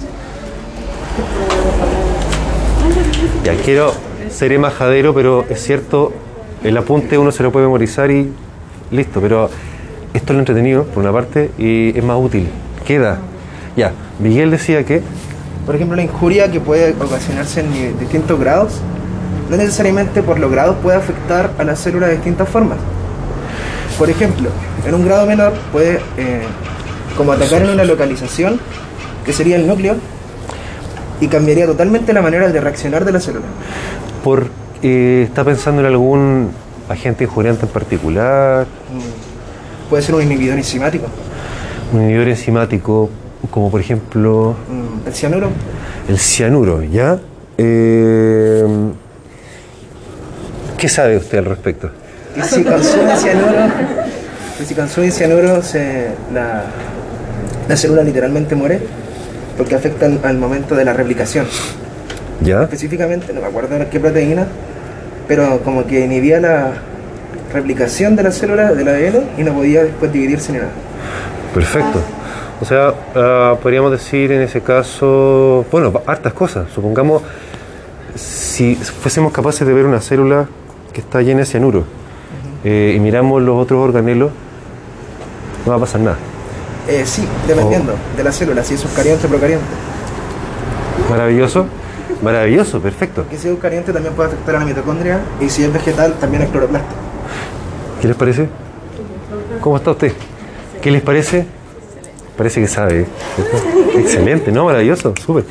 [3.45, 3.93] Ya quiero
[4.31, 6.12] ser majadero, pero es cierto,
[6.62, 8.33] el apunte uno se lo puede memorizar y
[8.90, 9.51] listo, pero
[10.14, 12.49] esto es lo entretenido, por una parte, y es más útil.
[12.87, 13.19] Queda.
[13.77, 15.03] Ya, Miguel decía que.
[15.66, 18.81] Por ejemplo, la injuria que puede ocasionarse en distintos grados,
[19.49, 22.79] no necesariamente por los grados puede afectar a la célula de distintas formas.
[23.99, 24.49] Por ejemplo,
[24.87, 26.43] en un grado menor puede eh,
[27.16, 28.59] como atacar en una localización,
[29.25, 29.97] que sería el núcleo,
[31.21, 33.45] y cambiaría totalmente la manera de reaccionar de la célula.
[34.25, 34.47] por
[34.83, 36.51] eh, ¿Está pensando en algún
[36.88, 38.66] agente injuriante en particular?
[38.66, 41.07] Mm, Puede ser un inhibidor enzimático,
[41.92, 43.11] Un inhibidor enzimático,
[43.50, 45.48] como por ejemplo mm, el cianuro.
[46.09, 47.18] el cianuro, ¿ya?
[47.59, 48.64] Eh,
[50.79, 51.90] ¿Qué sabe usted al respecto?
[52.37, 53.59] Y si consume cianuro,
[54.61, 56.64] y si consume cianuro se, la,
[57.68, 58.81] la célula literalmente muere
[59.57, 61.46] porque afecta al, al momento de la replicación.
[62.40, 62.62] ¿Ya?
[62.62, 64.46] Específicamente, no me acuerdo qué proteína,
[65.29, 66.72] pero como que inhibía la
[67.53, 70.70] replicación de la célula del ADN y no podía después dividirse ni nada.
[71.55, 72.01] Perfecto.
[72.61, 76.69] O sea, ah, podríamos decir en ese caso, bueno, hartas cosas.
[76.75, 77.23] Supongamos,
[78.15, 80.47] si fuésemos capaces de ver una célula
[80.93, 81.85] que está llena de cianuro
[82.65, 84.31] eh, y miramos los otros organelos,
[85.65, 86.17] no va a pasar nada.
[86.89, 89.67] Eh, sí, dependiendo de la célula, si es eucarionte o procarionte.
[91.09, 91.67] Maravilloso.
[92.23, 93.25] Maravilloso, perfecto.
[93.31, 96.43] Que si es eucariante también puede afectar a la mitocondria y si es vegetal también
[96.43, 96.95] al cloroplasto.
[98.01, 98.49] ¿Qué les parece?
[99.61, 100.13] ¿Cómo está usted?
[100.83, 101.47] ¿Qué les parece?
[102.37, 103.07] Parece que sabe.
[103.37, 103.99] ¿cierto?
[103.99, 104.64] Excelente, ¿no?
[104.64, 105.45] Maravilloso, súper.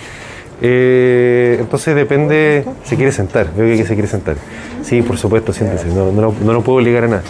[0.61, 4.35] Eh, entonces depende, se quiere sentar, veo que se quiere sentar.
[4.83, 7.23] Sí, por supuesto, siéntese, no, no, no lo puedo obligar a nada.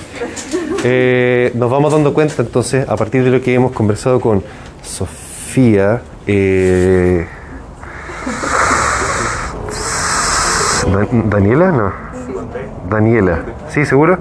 [0.83, 4.41] Eh, nos vamos dando cuenta entonces, a partir de lo que hemos conversado con
[4.81, 7.27] Sofía, eh,
[10.91, 11.91] Dan- Daniela, no.
[12.89, 14.17] Daniela, ¿sí, seguro?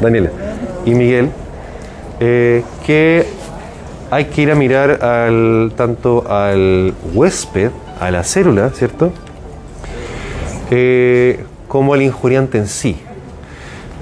[0.00, 0.30] Daniela
[0.84, 1.30] y Miguel,
[2.20, 3.26] eh, que
[4.10, 9.12] hay que ir a mirar al, tanto al huésped, a la célula, ¿cierto?
[10.70, 12.96] Eh, como al injuriante en sí.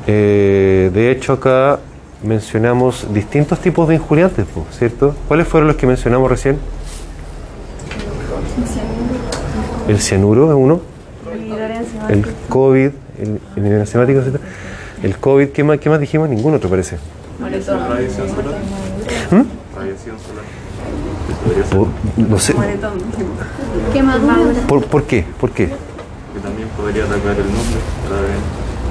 [0.06, 1.78] Eh, de hecho, acá
[2.22, 5.14] mencionamos distintos tipos de injuriantes, ¿cierto?
[5.28, 6.58] ¿Cuáles fueron los que mencionamos recién?
[9.88, 10.80] El cianuro es uno.
[12.08, 14.40] El COVID, el, el etc.
[15.02, 16.28] El COVID, ¿qué más, ¿qué más dijimos?
[16.28, 16.98] Ningún otro parece.
[17.42, 18.54] Radiación solar.
[19.30, 19.76] ¿Mm?
[19.76, 20.44] Radiación solar.
[21.44, 22.54] Podría ser O- no sé.
[23.92, 24.56] Quemaduras.
[24.68, 25.24] ¿Por, por qué?
[25.40, 25.66] ¿Por qué?
[25.68, 27.80] que también podría atacar el núcleo.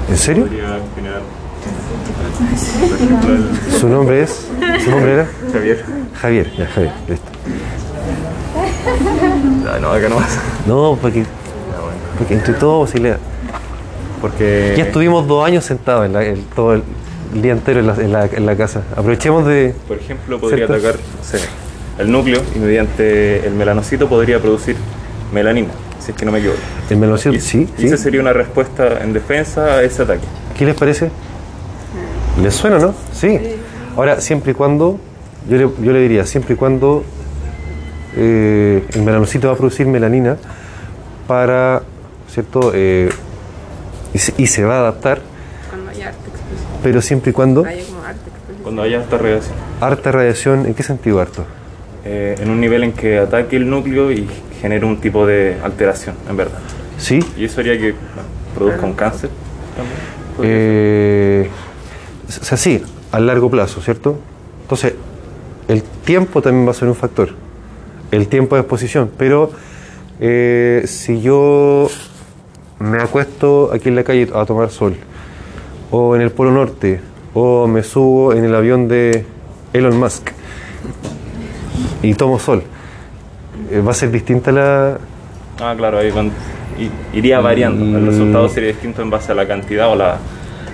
[0.08, 0.44] ¿En serio?
[0.44, 1.22] Podría generar.
[3.70, 4.46] Por ¿Su nombre es?
[4.84, 5.28] ¿Su nombre era?
[5.52, 5.84] Javier.
[6.20, 7.26] Javier, ya, Javier, listo.
[9.68, 10.38] Ah, no, acá no más.
[10.66, 11.28] No, porque, bueno.
[12.18, 13.18] porque entre todos posibilidad.
[14.20, 14.74] Porque.
[14.76, 16.82] Ya estuvimos dos años sentados en la- el- todo el,
[17.34, 18.82] el día entero en la, en la- en la casa.
[18.96, 19.74] Aprovechemos de.
[19.88, 20.74] Por ejemplo, podría ¿Cierto?
[20.88, 21.00] atacar
[21.98, 24.76] el núcleo y mediante el melanocito podría producir
[25.32, 26.58] melanina, si es que no me equivoco.
[26.90, 27.86] El melocito, Y, sí, y sí.
[27.86, 30.24] esa sería una respuesta en defensa a ese ataque.
[30.56, 31.10] ¿Qué les parece?
[32.42, 32.94] ¿Les suena, no?
[33.12, 33.38] Sí.
[33.96, 34.98] Ahora, siempre y cuando,
[35.48, 37.04] yo le, yo le diría, siempre y cuando
[38.16, 40.36] eh, el melanocito va a producir melanina
[41.26, 41.82] para,
[42.30, 42.72] ¿cierto?
[42.74, 43.10] Eh,
[44.14, 45.20] y, se, y se va a adaptar,
[46.82, 48.30] pero siempre y cuando como arte.
[48.62, 49.54] Cuando haya esta radiación.
[49.80, 51.44] harta radiación, ¿en qué sentido harto?
[52.04, 54.28] Eh, en un nivel en que ataque el núcleo y
[54.60, 56.58] genere un tipo de alteración, en verdad.
[56.98, 57.20] ¿Sí?
[57.36, 59.30] Y eso haría que bueno, produzca un cáncer.
[59.76, 59.96] también.
[60.42, 61.48] Eh,
[62.28, 64.18] o sea, sí, a largo plazo, ¿cierto?
[64.62, 64.94] Entonces,
[65.68, 67.30] el tiempo también va a ser un factor.
[68.10, 69.10] El tiempo de exposición.
[69.16, 69.50] Pero
[70.20, 71.88] eh, si yo
[72.78, 74.96] me acuesto aquí en la calle a tomar sol,
[75.92, 77.00] o en el Polo Norte,
[77.34, 79.24] o me subo en el avión de
[79.72, 80.30] Elon Musk
[82.02, 82.62] y tomo sol,
[83.70, 84.98] eh, va a ser distinta la,
[85.60, 86.32] Ah, claro, ahí van-
[86.78, 87.84] i- iría variando.
[87.96, 90.16] El resultado sería distinto en base a la cantidad o la,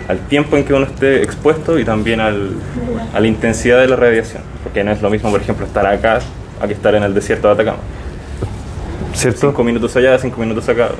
[0.09, 2.52] al tiempo en que uno esté expuesto y también al,
[3.12, 4.42] a la intensidad de la radiación.
[4.62, 6.20] Porque no es lo mismo, por ejemplo, estar acá
[6.61, 7.78] a que estar en el desierto de Atacama.
[9.14, 9.40] ¿cierto?
[9.48, 10.90] Cinco minutos allá, cinco minutos acá.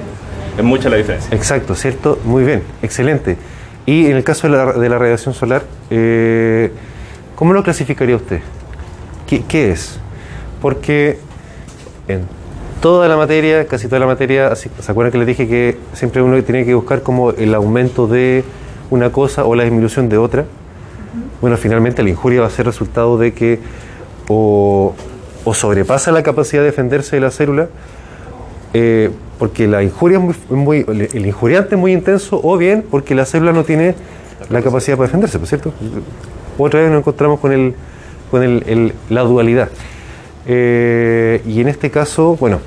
[0.59, 1.35] Es mucha la diferencia.
[1.35, 2.18] Exacto, ¿cierto?
[2.24, 3.38] Muy bien, excelente.
[3.88, 6.70] Y en el caso de la, de la radiación solar, eh,
[7.35, 8.40] ¿cómo lo clasificaría usted?
[9.27, 9.98] ¿Qué, qué es?
[10.61, 11.18] Porque
[12.07, 12.27] en
[12.83, 16.42] toda la materia, casi toda la materia, ¿se acuerdan que les dije que siempre uno
[16.42, 18.44] tiene que buscar como el aumento de
[18.90, 20.44] una cosa o la disminución de otra?
[21.40, 23.59] Bueno, finalmente la injuria va a ser resultado de que
[24.29, 24.94] o,
[25.46, 27.68] o sobrepasa la capacidad de defenderse de la célula,
[28.74, 33.24] eh, porque la injuria es muy, el, injuriante es muy intenso, o bien porque la
[33.24, 33.94] célula no tiene
[34.51, 35.72] la capacidad para defenderse, ¿por cierto?
[36.59, 37.74] Otra vez nos encontramos con, el,
[38.31, 39.68] con el- la dualidad.
[40.46, 42.59] Eh, y en este caso, bueno,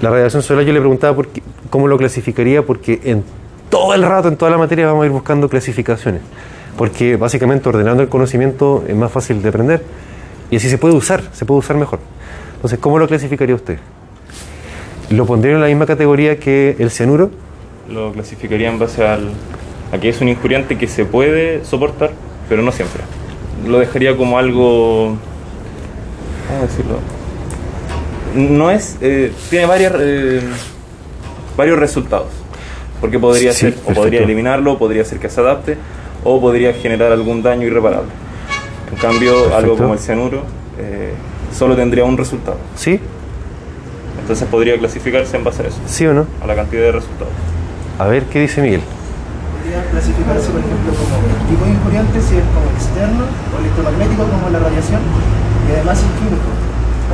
[0.00, 1.22] la radiación solar yo le preguntaba
[1.70, 3.24] cómo lo clasificaría, porque en
[3.68, 6.22] todo el rato, en toda la materia, vamos a ir buscando clasificaciones.
[6.76, 9.82] Porque básicamente ordenando el conocimiento es más fácil de aprender
[10.50, 11.98] y así se puede usar, se puede usar mejor.
[12.54, 13.78] Entonces, ¿cómo lo clasificaría usted?
[15.12, 17.30] ¿Lo pondría en la misma categoría que el cianuro?
[17.90, 19.28] Lo clasificaría en base al,
[19.92, 22.12] a que es un injuriante que se puede soportar,
[22.48, 23.02] pero no siempre.
[23.66, 25.16] Lo dejaría como algo.
[26.48, 26.98] ¿Cómo decirlo?
[28.34, 28.96] No es.
[29.02, 30.40] eh, tiene varias, eh,
[31.56, 32.28] varios resultados.
[33.00, 35.76] Porque podría Sí, ser, o podría eliminarlo, podría ser que se adapte,
[36.24, 38.08] o podría generar algún daño irreparable.
[38.90, 40.42] En cambio, algo como el cianuro
[40.78, 41.12] eh,
[41.52, 42.56] solo tendría un resultado.
[42.76, 43.00] ¿Sí?
[44.22, 46.26] Entonces podría clasificarse en base a eso, ¿Sí o no?
[46.42, 47.32] a la cantidad de resultados.
[47.98, 48.80] A ver, ¿qué dice Miguel?
[48.80, 54.48] Podría clasificarse, por ejemplo, como tipo de injuriante, si es como externo o electromagnético, como
[54.50, 55.00] la radiación,
[55.68, 56.50] y además es químico.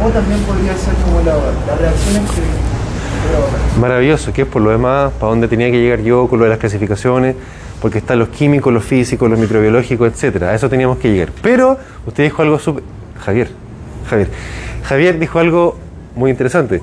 [0.04, 2.44] O también podría ser como la, la reacción entre.
[3.80, 6.50] Maravilloso, que es por lo demás, para dónde tenía que llegar yo con lo de
[6.50, 7.34] las clasificaciones,
[7.80, 10.50] porque están los químicos, los físicos, los microbiológicos, etcétera.
[10.50, 11.30] A eso teníamos que llegar.
[11.42, 12.84] Pero usted dijo algo súper.
[13.24, 13.50] Javier,
[14.08, 14.28] Javier.
[14.84, 15.76] Javier dijo algo
[16.18, 16.82] muy interesante,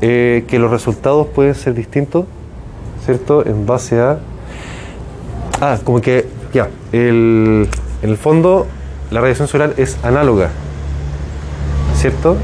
[0.00, 2.24] eh, que los resultados pueden ser distintos,
[3.04, 3.46] ¿cierto?
[3.46, 4.18] En base a...
[5.60, 7.68] Ah, como que, ya, el,
[8.02, 8.66] en el fondo
[9.10, 10.48] la radiación solar es análoga,
[11.94, 12.36] ¿cierto?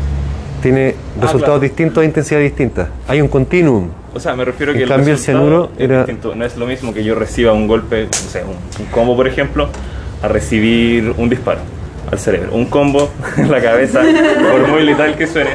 [0.63, 1.61] Tiene resultados claro.
[1.61, 2.89] distintos e intensidad distinta.
[3.09, 3.89] Hay un continuum.
[4.15, 6.35] O sea, me refiero que el cambio, el cianuro es era- distinto.
[6.35, 9.27] No es lo mismo que yo reciba un golpe, no sé, un, un combo, por
[9.27, 9.69] ejemplo,
[10.23, 11.61] a recibir un disparo
[12.11, 12.55] al cerebro.
[12.55, 14.01] Un combo en la cabeza,
[14.51, 15.51] por muy letal que suene,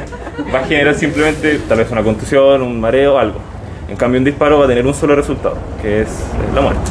[0.53, 3.39] va a generar simplemente tal vez una contusión, un mareo, algo.
[3.89, 6.07] En cambio, un disparo va a tener un solo resultado, que es
[6.55, 6.81] la muerte.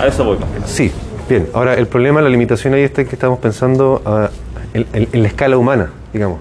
[0.00, 0.66] A eso voy más que nada.
[0.66, 0.92] Sí,
[1.28, 1.48] bien.
[1.52, 4.30] Ahora, el problema, la limitación ahí está en que estamos pensando ah,
[4.72, 6.38] en, en- en la escala humana, digamos.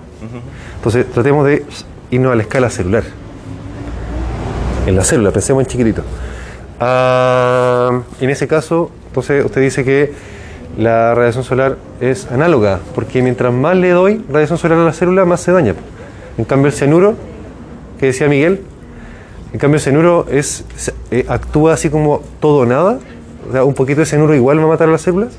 [0.78, 1.66] Entonces, tratemos de
[2.12, 3.04] irnos a la escala celular.
[4.86, 6.04] En la célula, pensemos en chiquitito.
[6.80, 10.14] Ah, en ese caso, entonces usted dice que
[10.78, 15.26] la radiación solar es análoga, porque mientras más le doy radiación solar a la célula,
[15.26, 15.74] más se daña.
[16.38, 17.16] En cambio, el cianuro,
[18.00, 18.62] que decía Miguel,
[19.54, 20.66] en cambio, el cianuro es,
[21.12, 23.00] eh, actúa así como todo o nada.
[23.50, 25.34] O sea, un poquito de cianuro igual va a matar a las células,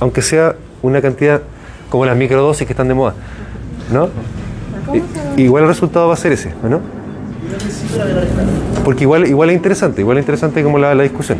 [0.00, 1.42] aunque sea una cantidad
[1.90, 3.14] como las microdosis que están de moda.
[3.92, 4.08] ¿No?
[5.36, 6.80] Igual el resultado va a ser ese, ¿no?
[8.84, 11.38] Porque igual, igual es interesante, igual es interesante como la, la discusión.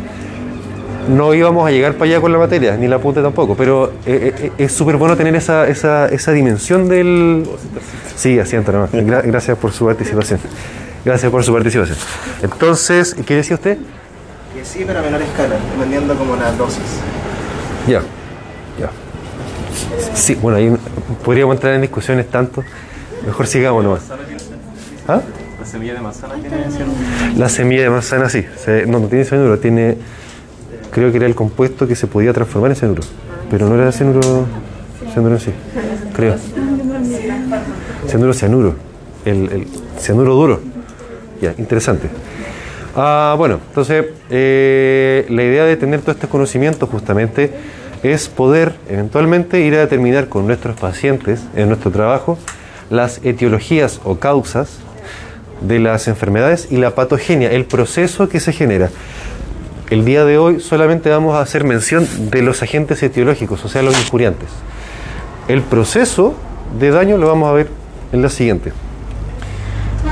[1.15, 4.33] No íbamos a llegar para allá con la materia, ni la apunte tampoco, pero eh,
[4.37, 7.45] eh, es súper bueno tener esa, esa, esa dimensión del...
[8.17, 8.91] Sí, asiento nomás.
[8.91, 10.39] Gra- gracias por su participación.
[11.05, 11.97] Gracias por su participación.
[12.43, 13.77] Entonces, ¿qué decía usted?
[14.53, 16.81] Que sí, pero a menor escala, dependiendo como la dosis.
[17.87, 18.01] Ya,
[18.79, 18.89] ya.
[20.15, 20.75] Sí, bueno, ahí
[21.23, 22.63] podríamos entrar en discusiones tanto.
[23.25, 24.01] Mejor sigamos nomás.
[25.07, 25.21] ¿Ah?
[25.59, 26.97] La semilla de manzana tiene cianuro.
[27.37, 29.97] La semilla de manzana sí, se- no, no tiene cianuro, tiene,
[30.91, 33.03] creo que era el compuesto que se podía transformar en cianuro,
[33.51, 34.45] pero no era cianuro,
[35.13, 35.51] cianuro en sí,
[36.15, 36.35] creo.
[38.07, 38.75] Cianuro, cianuro,
[39.25, 39.67] el, el
[39.99, 40.61] cianuro duro.
[41.41, 42.09] Ya, interesante.
[42.95, 47.51] Ah, bueno, entonces eh, la idea de tener todos estos conocimientos justamente
[48.01, 52.39] es poder eventualmente ir a determinar con nuestros pacientes en nuestro trabajo
[52.89, 54.79] las etiologías o causas
[55.61, 58.89] de las enfermedades y la patogenia, el proceso que se genera.
[59.89, 63.81] El día de hoy solamente vamos a hacer mención de los agentes etiológicos, o sea,
[63.81, 64.49] los injuriantes.
[65.47, 66.33] El proceso
[66.79, 67.67] de daño lo vamos a ver
[68.11, 68.71] en la siguiente.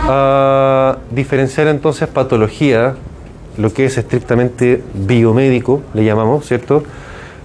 [0.08, 2.96] A diferenciar entonces patología,
[3.58, 6.84] lo que es estrictamente biomédico, le llamamos, ¿cierto?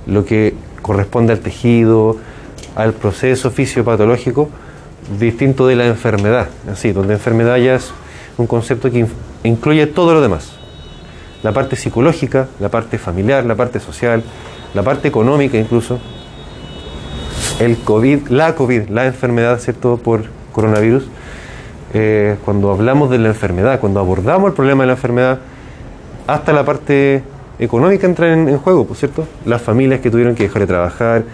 [0.06, 2.16] Lo que corresponde al tejido,
[2.74, 4.48] al proceso fisiopatológico,
[5.18, 7.92] distinto de la enfermedad, así, donde enfermedad ya es
[8.36, 9.08] un concepto que in-
[9.44, 10.52] incluye todo lo demás.
[11.42, 14.22] La parte psicológica, la parte familiar, la parte social,
[14.74, 15.98] la parte económica incluso,
[17.60, 21.08] el COVID, la COVID, la enfermedad, ¿cierto?, por coronavirus,
[21.92, 25.38] eh, cuando hablamos de la enfermedad, cuando abordamos el problema de la enfermedad,
[26.26, 27.22] hasta la parte
[27.58, 29.26] económica entra en, juego, ¿por cierto?
[29.44, 31.24] Las familias que tuvieron que dejar de trabajar,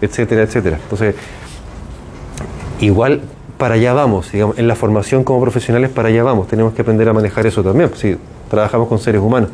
[0.00, 0.78] etcétera, etcétera.
[0.82, 1.14] Entonces,
[2.80, 3.22] igual
[3.56, 7.08] para allá vamos, digamos, en la formación como profesionales para allá vamos, tenemos que aprender
[7.08, 8.16] a manejar eso también, si
[8.50, 9.48] trabajamos con seres humanos.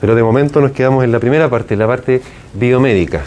[0.00, 2.20] Pero de momento nos quedamos en la primera parte, la parte
[2.54, 3.22] biomédica.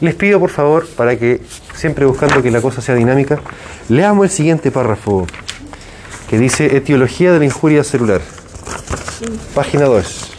[0.00, 1.40] Les pido por favor, para que
[1.74, 3.38] siempre buscando que la cosa sea dinámica,
[3.88, 5.26] leamos el siguiente párrafo
[6.28, 8.20] que dice etiología de la injuria celular.
[9.54, 10.32] Página 2.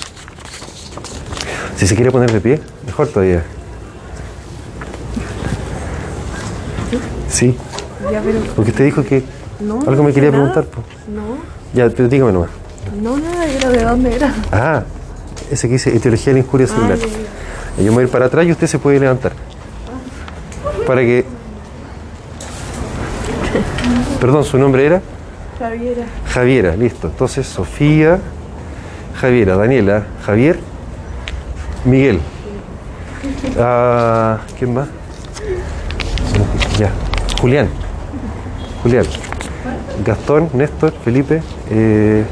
[1.78, 3.44] Si se quiere poner de pie, mejor todavía.
[7.30, 7.56] Sí,
[8.12, 9.24] Ya, pero porque usted dijo que
[9.60, 9.82] no.
[9.88, 10.44] algo me quería nada.
[10.54, 10.66] preguntar.
[10.66, 10.82] po.
[11.14, 11.38] No,
[11.74, 12.50] Ya, pero dígame nomás.
[13.02, 14.34] no, nada, era de dónde era.
[14.52, 14.84] Ah,
[15.52, 16.98] ese que dice etiología de la injuria celular.
[17.02, 17.80] Ah.
[17.80, 19.34] Y Yo me voy a ir para atrás y usted se puede levantar.
[20.88, 21.26] Para que...
[24.22, 25.02] Perdón, ¿su nombre era?
[25.60, 26.06] Javiera.
[26.34, 27.08] Javiera, listo.
[27.08, 28.20] Entonces, Sofía,
[29.20, 30.60] Javiera, Daniela, Javier,
[31.84, 32.20] Miguel.
[33.60, 34.88] Ah, ¿Quién más?
[36.80, 36.90] Ya.
[37.42, 37.68] Julián.
[38.82, 39.06] Julián.
[40.06, 41.42] Gastón, Néstor, Felipe.
[41.70, 42.24] eh,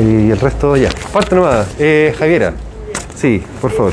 [0.00, 0.90] y el resto ya.
[0.90, 1.66] Falta nomás.
[1.78, 2.54] Eh, Javiera.
[3.16, 3.92] Sí, por favor.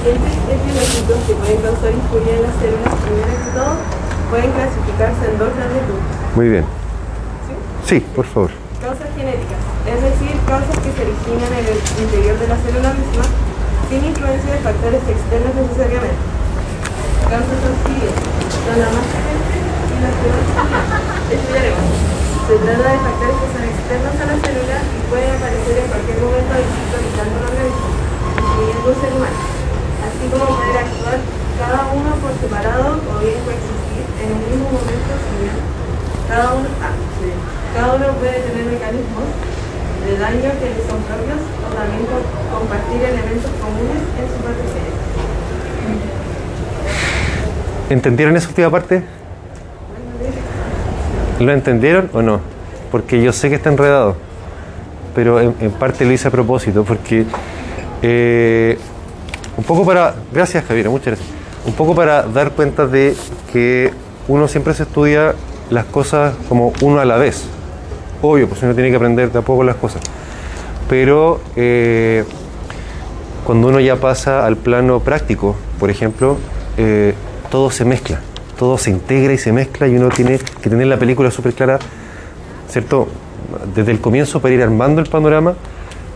[0.00, 3.76] Los agentes etiológicos que pueden causar injuria en las células, primero que todo,
[4.32, 6.08] pueden clasificarse en dos grandes grupos.
[6.40, 6.64] Muy bien.
[7.84, 8.48] Sí, por favor.
[8.80, 13.28] Causas genéticas, es decir, causas que se originan en el interior de la célula misma
[13.92, 16.24] sin influencia de factores externos necesariamente.
[17.28, 20.48] Causas auxiliares, son las más frecuentes y las que más
[21.28, 21.88] estudiaremos.
[22.48, 26.18] Se trata de factores que son externos a la célula y pueden aparecer en cualquier
[26.24, 27.88] momento del ciclo vital de un organismo,
[28.40, 29.59] incluyendo un ser humano,
[30.20, 31.16] así como poder actuar
[31.56, 36.92] cada uno por separado o bien coexistir en un mismo momento, si cada uno, ah,
[37.72, 39.24] cada uno puede tener mecanismos
[40.04, 45.00] de daño que le son propios o también co- compartir elementos comunes en su cerebro.
[47.88, 49.02] ¿Entendieron esa última parte?
[51.40, 52.40] ¿Lo entendieron o no?
[52.92, 54.16] Porque yo sé que está enredado,
[55.14, 57.24] pero en, en parte lo hice a propósito, porque
[58.02, 58.78] eh,
[59.60, 61.28] un poco para, gracias Javiera, muchas gracias,
[61.66, 63.14] un poco para dar cuenta de
[63.52, 63.92] que
[64.26, 65.34] uno siempre se estudia
[65.68, 67.44] las cosas como uno a la vez,
[68.22, 70.00] obvio, pues uno tiene que aprender de a poco las cosas,
[70.88, 72.24] pero eh,
[73.44, 76.38] cuando uno ya pasa al plano práctico, por ejemplo,
[76.78, 77.12] eh,
[77.50, 78.18] todo se mezcla,
[78.58, 81.78] todo se integra y se mezcla y uno tiene que tener la película súper clara,
[82.70, 83.08] ¿cierto?
[83.74, 85.52] Desde el comienzo para ir armando el panorama,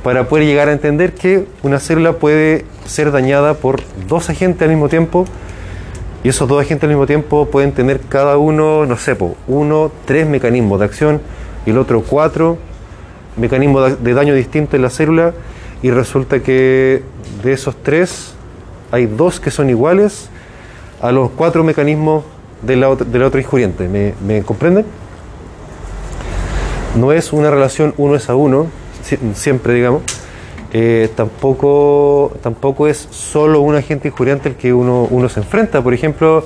[0.05, 4.69] para poder llegar a entender que una célula puede ser dañada por dos agentes al
[4.69, 5.25] mismo tiempo
[6.23, 9.17] y esos dos agentes al mismo tiempo pueden tener cada uno, no sé,
[9.49, 11.21] uno, tres mecanismos de acción
[11.67, 12.59] y el otro cuatro
[13.37, 15.33] mecanismos de- daño distintos en la célula
[15.83, 17.03] y resulta que
[17.43, 18.35] de esos tres
[18.93, 20.29] hay dos que son iguales
[21.01, 22.25] a los cuatro mecanismos
[22.63, 23.89] de la, otra injuriente.
[23.89, 24.85] ¿Me, me comprenden?
[26.95, 28.67] No es una relación uno es a uno,
[29.35, 30.03] siempre digamos.
[30.73, 35.83] Eh, tampoco, tampoco es solo un agente injuriante el que uno, uno se enfrenta.
[35.83, 36.45] Por ejemplo,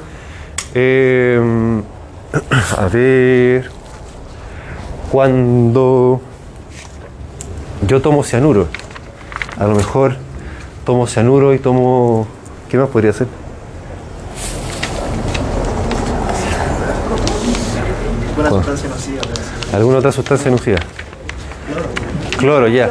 [0.75, 1.41] eh,
[2.77, 3.71] a ver,
[5.11, 6.21] cuando
[7.87, 8.67] yo tomo cianuro,
[9.57, 10.17] a lo mejor
[10.85, 12.27] tomo cianuro y tomo...
[12.69, 13.29] ¿Qué más podría ser?
[18.39, 18.57] Una Bueno.
[18.65, 19.21] sustancia nociva.
[19.23, 19.75] puede ser.
[19.75, 20.79] ¿Alguna otra sustancia nociva?
[22.39, 22.91] Cloro, ya.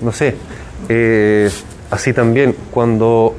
[0.00, 0.36] No sé.
[0.88, 1.50] Eh,
[1.90, 3.34] así también, cuando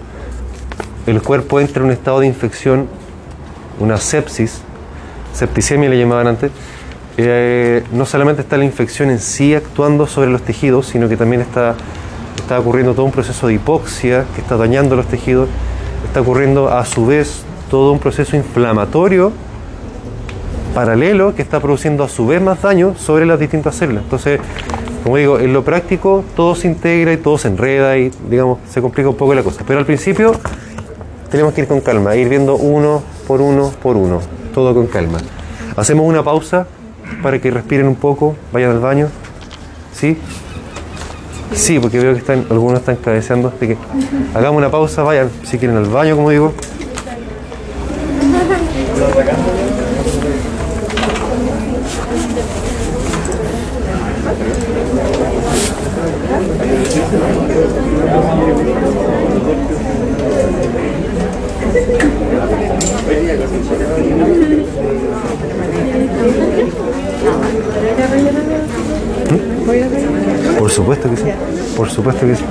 [1.06, 2.88] el cuerpo entra en un estado de infección,
[3.80, 4.62] una sepsis,
[5.34, 6.52] septicemia le llamaban antes,
[7.18, 11.42] eh, no solamente está la infección en sí actuando sobre los tejidos, sino que también
[11.42, 11.76] está,
[12.38, 15.50] está ocurriendo todo un proceso de hipoxia que está dañando los tejidos,
[16.08, 19.32] está ocurriendo a su vez todo un proceso inflamatorio
[20.74, 24.04] paralelo que está produciendo a su vez más daño sobre las distintas células.
[24.04, 24.42] Entonces,
[25.06, 28.82] como digo, en lo práctico todo se integra y todo se enreda y, digamos, se
[28.82, 29.62] complica un poco la cosa.
[29.68, 30.32] Pero al principio
[31.30, 34.20] tenemos que ir con calma, ir viendo uno por uno por uno,
[34.56, 35.20] todo con calma.
[35.78, 36.66] Hacemos una pausa
[37.22, 39.10] para que respiren un poco, vayan al baño.
[39.94, 40.18] ¿Sí?
[41.54, 43.78] Sí, porque veo que están, algunos están cabeceando, así que
[44.34, 46.52] hagamos una pausa, vayan, si quieren al baño, como digo.
[70.60, 71.24] Por supuesto que sí,
[71.76, 72.45] por supuesto que sí.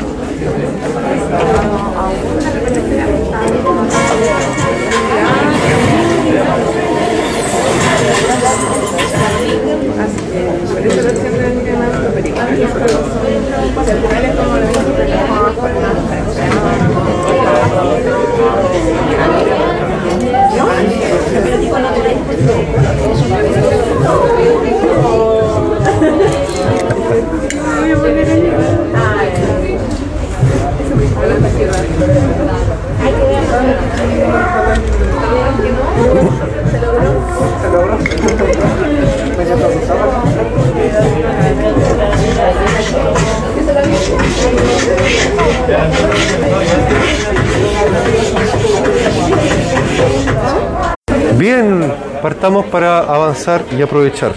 [53.76, 54.32] Y aprovechar.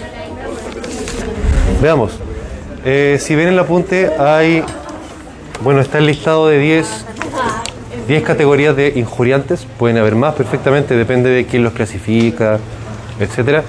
[1.80, 2.12] Veamos.
[2.84, 4.62] Eh, si ven el apunte, hay.
[5.62, 7.06] Bueno, está el listado de 10,
[8.06, 9.66] 10 categorías de injuriantes.
[9.78, 12.58] Pueden haber más perfectamente, depende de quién los clasifica,
[13.18, 13.62] etcétera.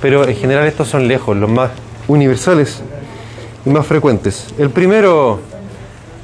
[0.00, 1.72] Pero en general, estos son lejos, los más
[2.08, 2.80] universales
[3.66, 4.46] y más frecuentes.
[4.58, 5.40] El primero,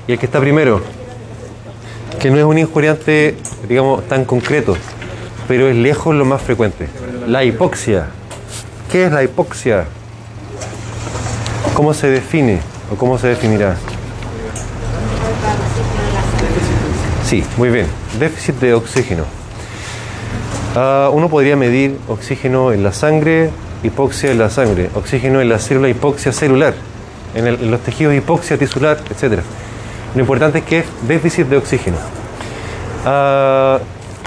[0.09, 0.81] y el que está primero,
[2.19, 3.37] que no es un injuriante,
[3.69, 4.77] digamos, tan concreto,
[5.47, 6.89] pero es lejos lo más frecuente.
[7.27, 8.07] La hipoxia.
[8.93, 9.87] ¿Qué es la hipoxia?
[11.73, 12.61] ¿Cómo se define
[12.93, 13.75] o cómo se definirá?
[17.25, 17.87] Sí, muy bien.
[18.21, 19.25] Déficit de oxígeno.
[20.77, 23.49] Ah, uno podría medir oxígeno en la sangre,
[23.83, 26.75] hipoxia en la sangre, oxígeno en la célula, hipoxia celular,
[27.35, 29.41] en, los tejidos hipoxia tisular, etc.
[30.15, 31.97] Lo importante es que es déficit de oxígeno.
[33.07, 33.79] Ah,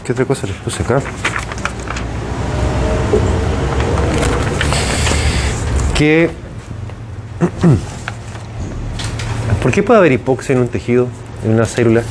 [0.04, 1.04] ¿Qué otra cosa les puse acá?
[5.96, 6.30] Que...
[9.62, 11.08] ¿Por qué puede haber hipoxia en un tejido,
[11.44, 12.04] en una célula?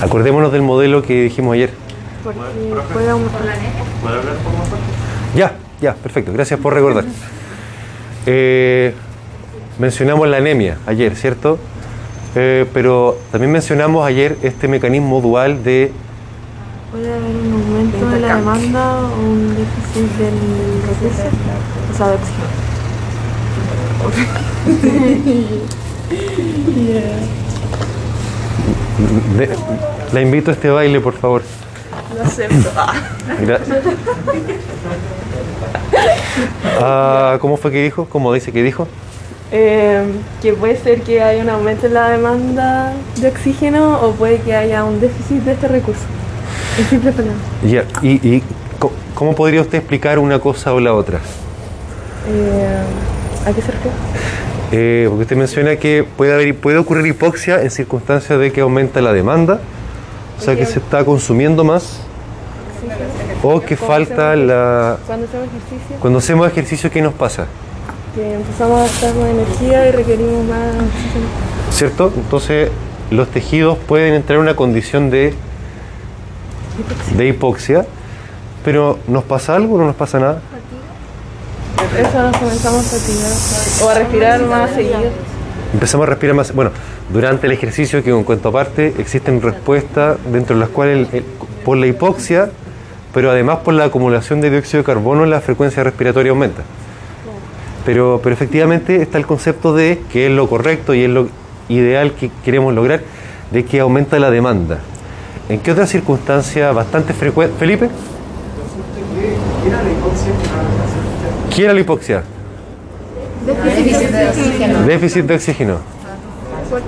[0.00, 1.70] Acordémonos del modelo que dijimos ayer.
[2.24, 2.40] Porque
[2.92, 3.42] puede aumentar.
[5.36, 6.32] Ya, ya, perfecto.
[6.32, 7.04] Gracias por recordar.
[8.24, 8.94] Eh,
[9.78, 11.58] mencionamos la anemia ayer, ¿cierto?
[12.34, 15.92] Eh, pero también mencionamos ayer este mecanismo dual de
[16.90, 17.49] Puede haber un
[17.80, 20.34] aumento de la demanda o un déficit del
[20.88, 21.22] recurso.
[21.92, 22.48] O sea, de oxígeno.
[29.36, 29.56] de-
[30.12, 31.42] la invito a este baile, por favor.
[32.16, 32.70] Lo acepto.
[32.76, 32.92] Ah.
[33.40, 33.78] Gracias.
[36.80, 38.06] Ah, ¿Cómo fue que dijo?
[38.06, 38.88] ¿Cómo dice que dijo?
[39.52, 40.02] Eh,
[40.42, 44.54] que puede ser que haya un aumento en la demanda de oxígeno o puede que
[44.54, 46.02] haya un déficit de este recurso.
[46.78, 47.40] En simple palabras.
[47.64, 48.42] Ya, ¿Y, y
[49.14, 51.18] cómo podría usted explicar una cosa o la otra?
[52.28, 52.82] Eh,
[53.46, 53.96] ¿A qué se refiere?
[54.72, 59.00] Eh, porque usted menciona que puede, haber, puede ocurrir hipoxia en circunstancias de que aumenta
[59.00, 59.60] la demanda,
[60.38, 62.00] o sea que se está consumiendo más,
[63.42, 64.98] o que falta la...
[65.06, 67.46] Cuando hacemos ejercicio, Cuando hacemos ejercicio, ¿qué nos pasa?
[68.14, 70.74] que empezamos a gastar más energía y requerimos más.
[71.70, 72.12] ¿Cierto?
[72.16, 72.70] Entonces
[73.10, 75.34] los tejidos pueden entrar en una condición de,
[77.16, 77.86] de hipoxia,
[78.64, 80.40] pero ¿nos pasa algo o no nos pasa nada?
[81.98, 83.32] Eso nos comenzamos a fatigar
[83.84, 84.98] o a respirar más seguido.
[85.72, 86.52] Empezamos a respirar más.
[86.54, 86.70] Bueno,
[87.12, 91.24] durante el ejercicio, que un cuento aparte, existen respuestas dentro de las cuales, el- el-
[91.64, 92.50] por la hipoxia,
[93.14, 96.62] pero además por la acumulación de dióxido de carbono, la frecuencia respiratoria aumenta.
[97.84, 101.28] Pero, pero efectivamente está el concepto de que es lo correcto y es lo
[101.68, 103.00] ideal que queremos lograr,
[103.50, 104.78] de que aumenta la demanda.
[105.50, 107.56] ¿En qué otra circunstancia bastante frecuente?
[107.58, 107.88] Felipe,
[111.52, 112.22] ¿qué era la hipoxia?
[113.44, 114.82] Déficit de oxígeno.
[114.86, 115.76] Déficit de oxígeno.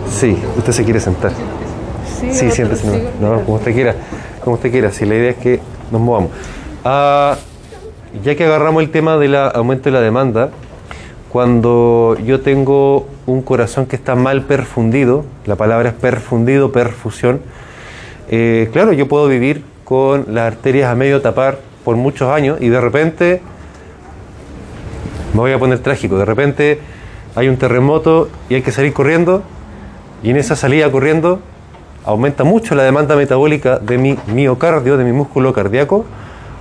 [0.09, 1.33] Sí, usted se quiere sentar.
[2.31, 3.11] Sí, siéntese.
[3.21, 3.97] No, no, como usted quiera.
[4.45, 4.93] Como usted quiera.
[4.93, 5.61] Si la idea es que
[5.91, 6.31] nos movamos.
[6.85, 7.37] Ah,
[8.23, 10.51] ya que agarramos el tema del aumento de la demanda,
[11.31, 17.41] cuando yo tengo un corazón que está mal perfundido, la palabra es perfundido, perfusión,
[18.35, 22.69] eh, claro, yo puedo vivir con las arterias a medio tapar por muchos años y
[22.71, 23.43] de repente
[25.35, 26.17] me voy a poner trágico.
[26.17, 26.81] De repente
[27.35, 29.43] hay un terremoto y hay que salir corriendo
[30.23, 31.41] y en esa salida corriendo
[32.05, 36.07] aumenta mucho la demanda metabólica de mi miocardio, de mi músculo cardíaco.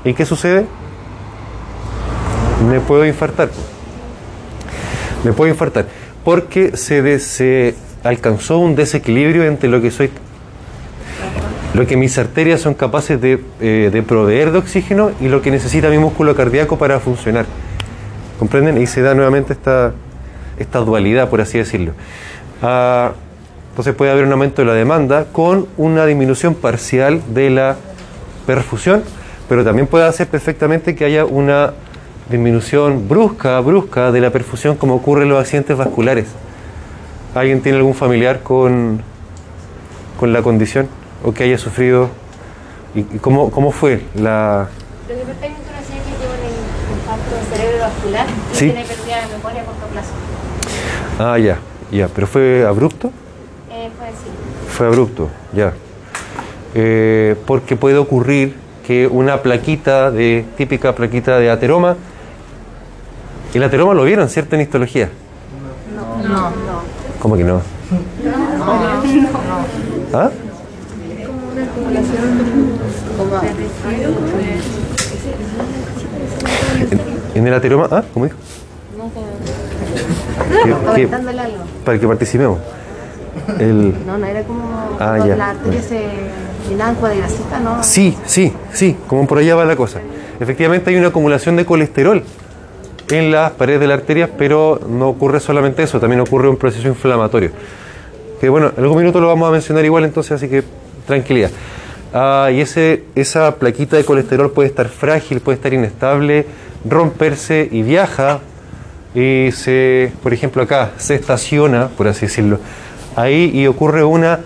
[0.04, 0.66] ¿Y qué sucede?
[2.70, 3.50] Me puedo infartar.
[5.24, 5.86] Me puedo infartar
[6.24, 10.12] porque se, alcanzó un desequilibrio entre lo que soy
[11.74, 15.52] lo que mis arterias son capaces de, eh, de proveer de oxígeno y lo que
[15.52, 17.46] necesita mi músculo cardíaco para funcionar.
[18.40, 18.82] ¿Comprenden?
[18.82, 19.94] Y se da nuevamente esta,
[20.80, 21.94] dualidad, por así decirlo.
[22.62, 23.14] Ah,
[23.70, 27.78] entonces puede haber un aumento de la demanda con una disminución parcial de la
[28.46, 29.04] perfusión,
[29.48, 31.72] pero también puede hacer perfectamente que haya una
[32.30, 36.28] disminución brusca, brusca de la perfusión como ocurre en los accidentes vasculares.
[37.34, 39.02] ¿Alguien tiene algún familiar con
[40.22, 40.88] la condición
[41.24, 42.10] o que haya sufrido?
[42.96, 44.68] ¿Y y cómo, cómo fue la,
[45.08, 48.66] Lo que pasa es que tiene un infarto cerebrovascular y Sí.
[48.66, 50.10] tiene pérdida de memoria a corto plazo.
[51.20, 51.58] Ah, ya,
[51.92, 53.12] ya, pero fue abrupto.
[53.72, 54.76] Eh, fue así.
[54.78, 55.74] Fue abrupto, ya.
[56.74, 58.56] Eh, porque puede ocurrir
[58.86, 61.96] que una plaquita de típica plaquita de ateroma,
[63.54, 64.56] el ateroma lo vieron, ¿cierto?
[64.56, 65.10] En histología.
[65.96, 66.52] No, no.
[67.20, 67.62] ¿Cómo que no?
[70.14, 70.30] ¿Ah?
[76.90, 77.00] En,
[77.42, 78.04] en el ateroma, ¿ah?
[78.14, 78.38] ¿Cómo dijo?
[80.96, 81.08] Que- que-
[81.86, 82.60] para que participemos.
[83.60, 84.62] El, No, no era como
[85.00, 85.36] Ah, ya.
[85.36, 86.06] las arterias se
[86.70, 87.84] llenaban con grasita, ¿no?
[87.84, 90.00] Sí, sí, sí, como por allá va la cosa.
[90.40, 92.24] Efectivamente hay una acumulación de colesterol
[93.10, 96.88] en las paredes de la arteria, pero no ocurre solamente eso, también ocurre un proceso
[96.88, 97.52] inflamatorio.
[98.40, 100.64] Que bueno, en algún minuto lo vamos a mencionar igual entonces, así que
[101.06, 101.52] tranquilidad.
[102.14, 106.46] Ah, y ese, esa plaquita de colesterol puede estar frágil, puede estar inestable,
[106.86, 108.40] romperse y viaja.
[109.16, 112.60] Y se, por ejemplo acá, se estaciona, por así decirlo,
[113.16, 114.40] ahí y ocurre una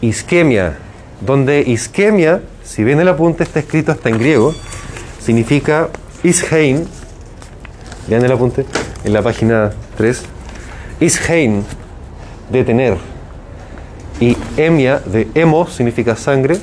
[0.00, 0.76] isquemia,
[1.20, 4.54] donde isquemia, si bien el apunte está escrito hasta en griego,
[5.20, 5.88] significa
[6.22, 6.86] ishein,
[8.08, 8.64] vean el apunte
[9.04, 10.22] en la página 3,
[11.00, 11.64] ishein,
[12.50, 12.96] detener,
[14.20, 16.58] y emia, de hemos, significa sangre,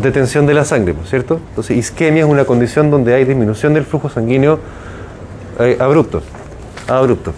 [0.00, 1.40] detención de la sangre, ¿no es ¿cierto?
[1.50, 4.58] Entonces isquemia es una condición donde hay disminución del flujo sanguíneo
[5.58, 6.22] eh, abrupto,
[6.86, 7.32] abrupto.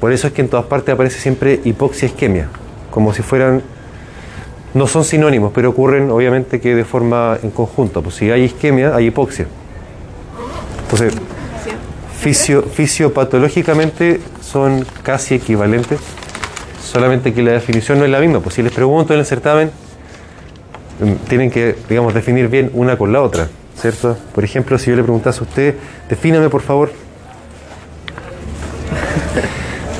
[0.00, 2.48] Por eso es que en todas partes aparece siempre hipoxia isquemia,
[2.90, 3.62] como si fueran,
[4.72, 8.02] no son sinónimos, pero ocurren obviamente que de forma en conjunto.
[8.02, 9.46] Pues si hay isquemia, hay hipoxia.
[10.84, 11.12] Entonces,
[12.22, 16.00] fisio- fisiopatológicamente son casi equivalentes,
[16.90, 18.40] solamente que la definición no es la misma.
[18.40, 19.70] Pues si les pregunto en el certamen,
[21.00, 24.16] mm, tienen que, digamos, definir bien una con la otra, ¿cierto?
[24.34, 25.74] Por ejemplo, si yo le preguntase a usted,
[26.08, 26.90] defíname por favor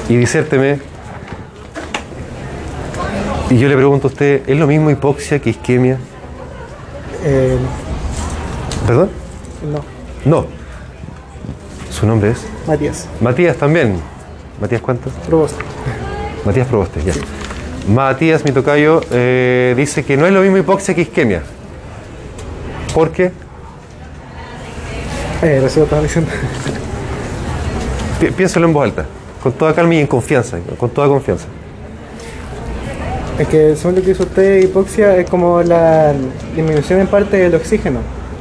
[0.09, 0.81] y disérteme.
[3.51, 5.99] Y yo le pregunto a usted, ¿es lo mismo hipoxia que isquemia?
[7.25, 7.57] Eh,
[8.87, 9.11] ¿Perdón?
[9.73, 9.85] no,
[10.25, 10.47] No.
[11.91, 12.47] ¿Su nombre es?
[12.67, 14.01] Matías, Matías también.
[14.61, 15.13] ¿Matías cuántos?
[15.27, 15.63] Proboste.
[16.45, 17.13] Matías Proboste, ya.
[17.89, 21.43] Matías, mi tocayo, eh, dice que no es lo mismo hipoxia que isquemia.
[22.95, 23.31] ¿Por qué?
[25.43, 25.61] Eh,
[26.03, 26.31] diciendo.
[28.21, 29.07] Pi- Piénsalo en voz alta,
[29.43, 31.47] con toda calma y en confianza, con toda confianza.
[33.39, 36.13] Es que según lo que hizo usted, hipoxia es como la
[36.55, 38.01] disminución en parte del oxígeno.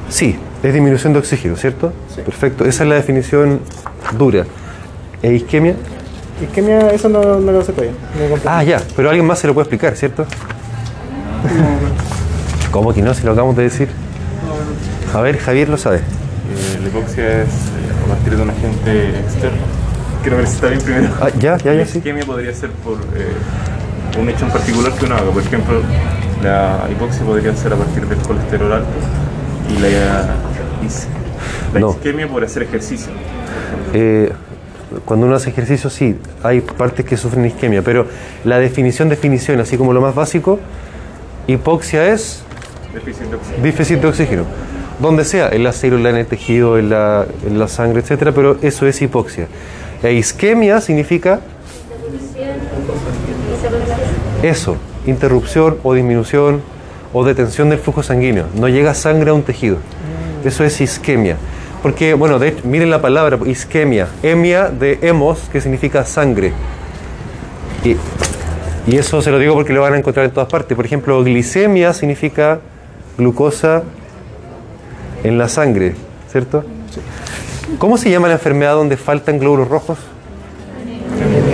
[0.09, 1.93] Sí, es disminución de oxígeno, ¿cierto?
[2.13, 2.21] Sí.
[2.21, 3.61] Perfecto, esa es la definición
[4.17, 4.45] dura.
[5.23, 5.75] ¿E isquemia?
[6.41, 7.93] Isquemia, eso no, no lo sé todavía.
[8.17, 8.35] no.
[8.49, 10.25] Ah, ya, pero alguien más se lo puede explicar, ¿cierto?
[12.71, 13.13] ¿Cómo que no?
[13.13, 13.89] Si lo acabamos de decir.
[15.13, 15.97] A ver, Javier lo sabe.
[15.97, 19.57] Eh, la hipoxia es eh, a partir de un agente externo.
[20.21, 21.09] Quiero ver si está bien primero.
[21.21, 21.97] Ah, ya, ya, La ya, sí.
[21.97, 25.31] isquemia podría ser por eh, un hecho en particular que uno haga.
[25.31, 25.81] Por ejemplo,
[26.43, 28.87] la hipoxia podría ser a partir del colesterol alto
[29.75, 29.89] y la,
[31.73, 31.89] la No.
[31.91, 33.11] isquemia por hacer ejercicio.
[33.93, 34.31] Eh,
[35.05, 38.07] cuando uno hace ejercicio, sí, hay partes que sufren isquemia, pero
[38.43, 40.59] la definición, definición, así como lo más básico,
[41.47, 42.43] hipoxia es
[42.93, 43.63] Déficit de oxígeno.
[43.63, 44.43] déficit de oxígeno.
[44.99, 48.57] Donde sea, en la célula, en el tejido, en la, en la sangre, etcétera, pero
[48.61, 49.47] eso es hipoxia.
[50.03, 51.39] E isquemia significa
[54.41, 56.61] eso, interrupción o disminución
[57.13, 58.45] o detención del flujo sanguíneo.
[58.55, 59.77] No llega sangre a un tejido.
[60.43, 61.37] Eso es isquemia.
[61.81, 64.07] Porque, bueno, de hecho, miren la palabra, isquemia.
[64.21, 66.51] Emia de hemos, que significa sangre.
[67.83, 67.95] Y,
[68.91, 70.75] y eso se lo digo porque lo van a encontrar en todas partes.
[70.75, 72.59] Por ejemplo, glicemia significa
[73.17, 73.83] glucosa
[75.23, 75.95] en la sangre,
[76.31, 76.63] ¿cierto?
[77.77, 79.99] ¿Cómo se llama la enfermedad donde faltan glóbulos rojos?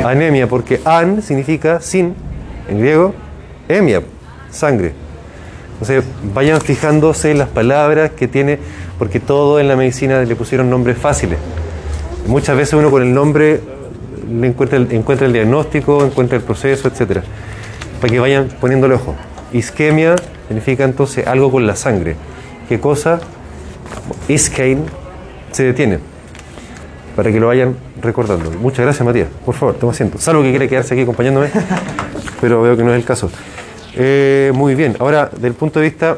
[0.03, 2.15] Anemia, porque an significa sin,
[2.69, 3.13] en griego,
[3.67, 4.01] emia,
[4.51, 4.93] sangre.
[5.73, 8.59] Entonces, vayan fijándose las palabras que tiene,
[8.97, 11.39] porque todo en la medicina le pusieron nombres fáciles.
[12.27, 13.61] Muchas veces uno con el nombre
[14.41, 17.23] encuentra el, diagnóstico, encuentra el proceso, etcétera.
[18.01, 19.15] Para que vayan poniéndole ojo.
[19.53, 20.15] Isquemia
[20.47, 22.15] significa entonces algo con la sangre.
[22.67, 23.19] ¿Qué cosa?
[24.27, 24.85] Iskein
[25.51, 25.99] se detiene.
[27.15, 28.51] Para que lo vayan recordando.
[28.51, 29.27] Muchas gracias, Matías.
[29.45, 30.17] Por favor, toma asiento.
[30.17, 31.49] Salvo que quiera quedarse aquí acompañándome,
[32.41, 33.29] pero veo que no es el caso.
[33.95, 34.95] Eh, muy bien.
[34.99, 36.17] Ahora, del punto de vista.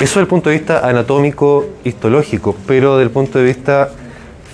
[0.00, 3.90] Eso desde el punto de vista anatómico, histológico, pero del punto de vista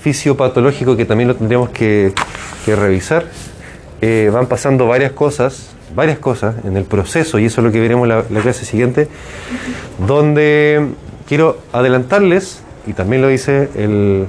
[0.03, 2.13] fisiopatológico, que también lo tendríamos que,
[2.67, 3.25] revisar,
[4.01, 7.81] eh, van pasando varias cosas, varias cosas en el proceso, y eso es lo que
[7.81, 9.09] veremos la, la clase siguiente,
[10.07, 10.89] donde
[11.27, 14.27] quiero adelantarles, y también lo dice el,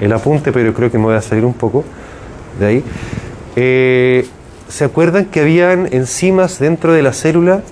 [0.00, 1.84] el apunte, pero creo que me voy a salir un poco
[2.58, 2.84] de ahí.
[3.56, 4.26] Eh,
[4.68, 7.62] ¿Se acuerdan que habían enzimas dentro de la célula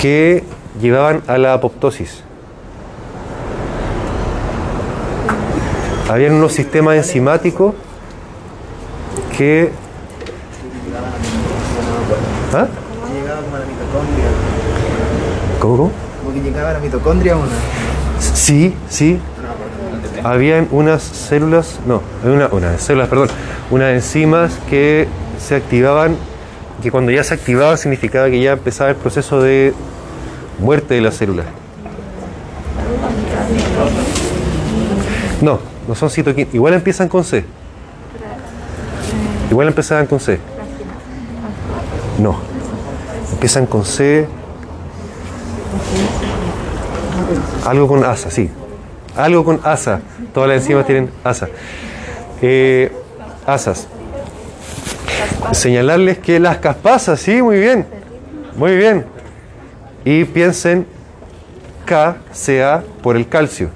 [0.00, 0.44] que
[0.80, 2.22] llevaban a la apoptosis?
[6.08, 7.74] Habían unos sistemas enzimáticos
[9.36, 9.72] que...
[12.54, 12.68] ¿Ah?
[13.12, 14.24] Llegaba como a la mitocondria.
[15.60, 15.92] ¿Cómo, cómo?
[16.22, 17.48] Como que llegaba a la mitocondria una.
[18.20, 19.18] Sí, sí.
[20.22, 23.28] Habían unas células, no, una, unas células, perdón,
[23.70, 26.16] unas enzimas que se activaban,
[26.82, 29.72] que cuando ya se activaban significaba que ya empezaba el proceso de
[30.58, 31.44] muerte de la célula.
[35.40, 37.44] No, no son citoquinas, igual empiezan con C.
[39.50, 40.38] Igual empezaban con C.
[42.18, 42.36] No,
[43.32, 44.26] empiezan con C.
[47.64, 48.50] Algo con asa, sí.
[49.16, 50.00] Algo con asa.
[50.32, 51.48] Todas las enzimas tienen asa.
[52.42, 52.92] Eh,
[53.46, 53.88] asas.
[55.52, 57.86] Señalarles que las caspasas, sí, muy bien.
[58.56, 59.04] Muy bien.
[60.04, 60.86] Y piensen
[61.84, 63.70] K, CA por el calcio.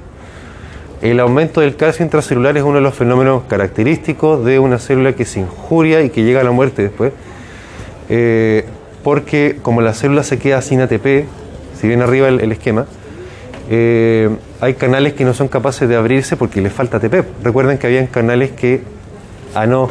[1.03, 5.25] El aumento del calcio intracelular es uno de los fenómenos característicos de una célula que
[5.25, 7.13] se injuria y que llega a la muerte después.
[8.09, 8.67] Eh,
[9.03, 11.25] porque como la célula se queda sin ATP,
[11.81, 12.87] si bien arriba el, el esquema,
[13.71, 14.29] eh,
[14.61, 17.45] hay canales que no son capaces de abrirse porque les falta ATP.
[17.45, 18.83] Recuerden que habían canales que...
[19.55, 19.91] Ah, no.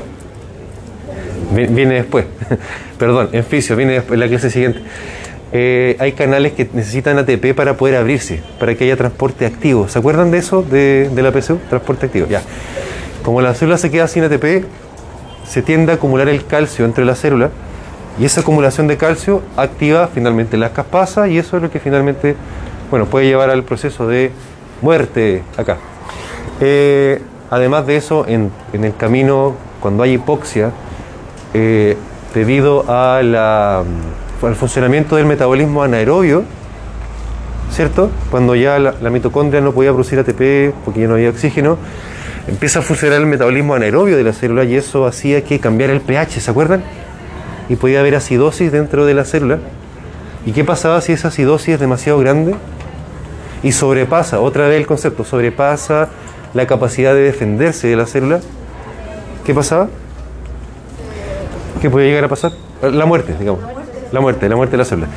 [1.51, 2.25] Vi- Viene después.
[2.97, 4.79] Perdón, en fisio, viene después, la clase siguiente.
[5.51, 9.87] Eh, hay canales que necesitan ATP para poder abrirse, para que haya transporte activo.
[9.87, 11.57] ¿Se acuerdan de eso, de, de la PSU?
[11.69, 12.41] Transporte activo, ya.
[13.23, 14.65] Como la célula se queda sin ATP,
[15.47, 17.49] se tiende a acumular el calcio entre la célula
[18.19, 22.35] y esa acumulación de calcio activa finalmente las caspasas y eso es lo que finalmente
[22.91, 24.31] bueno, puede llevar al proceso de
[24.81, 25.77] muerte acá.
[26.61, 27.19] Eh,
[27.49, 30.71] además de eso, en, en el camino, cuando hay hipoxia,
[31.53, 31.97] eh,
[32.33, 33.83] debido la,
[34.41, 36.43] al funcionamiento del metabolismo anaerobio,
[37.71, 38.09] ¿cierto?
[38.29, 41.77] Cuando ya la, la mitocondria no podía producir ATP porque ya no había oxígeno,
[42.47, 46.01] empieza a funcionar el metabolismo anaerobio de la célula y eso hacía que cambiara el
[46.01, 46.83] pH, ¿se acuerdan?
[47.67, 49.59] Y podía haber acidosis dentro de la célula.
[50.45, 52.55] ¿Y qué pasaba si esa acidosis es demasiado grande?
[53.61, 56.09] Y sobrepasa, otra vez el concepto, sobrepasa
[56.53, 58.39] la capacidad de defenderse de la célula.
[59.45, 59.89] ¿Qué pasaba?
[61.81, 62.51] ¿Qué podía llegar a pasar?
[62.81, 63.61] La muerte, digamos.
[64.11, 65.07] La muerte, la muerte de la célula.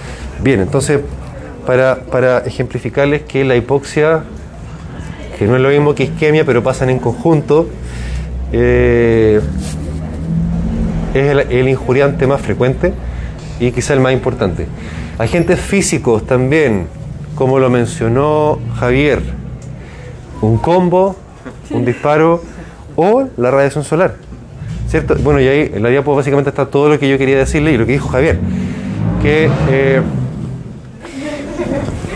[0.43, 1.01] Bien, entonces,
[1.67, 4.23] para, para ejemplificarles que la hipoxia,
[5.39, 7.67] que no es lo mismo que isquemia, pero pasan en conjunto,
[8.53, 9.41] eh,
[11.15, 12.93] es el, el injuriante más frecuente
[13.59, 14.67] y quizá el más importante.
[15.19, 16.87] Agentes físicos también,
[17.35, 19.21] como lo mencionó Javier,
[20.41, 21.17] un combo,
[21.71, 22.43] un disparo
[22.95, 24.17] o la radiación solar.
[24.93, 25.17] ¿Cierto?
[25.21, 27.79] Bueno, y ahí en la diapo básicamente está todo lo que yo quería decirle y
[27.79, 28.39] lo que dijo Javier.
[29.23, 30.03] Que, eh,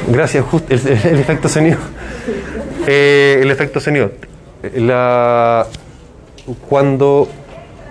[0.09, 1.79] gracias, just- el, el efecto sonido.
[2.87, 4.11] Eh, el efecto sonido.
[4.75, 5.67] La,
[6.69, 7.29] cuando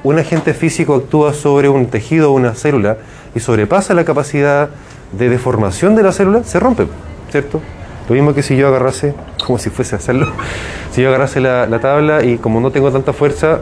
[0.04, 2.98] un agente físico actúa sobre un tejido o una célula
[3.34, 4.70] y sobrepasa la capacidad
[5.14, 6.86] de deformación de la célula, se rompe,
[7.32, 7.60] ¿cierto?
[8.08, 10.28] Lo mismo que si yo agarrase, como si fuese a hacerlo,
[10.92, 13.62] si yo agarrase la, la tabla y como no tengo tanta fuerza,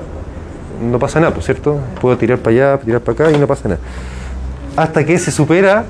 [0.82, 1.80] no pasa nada, pues, ¿cierto?
[2.02, 3.82] Puedo tirar para allá, tirar para acá y no pasa nada.
[4.76, 5.86] Hasta que se supera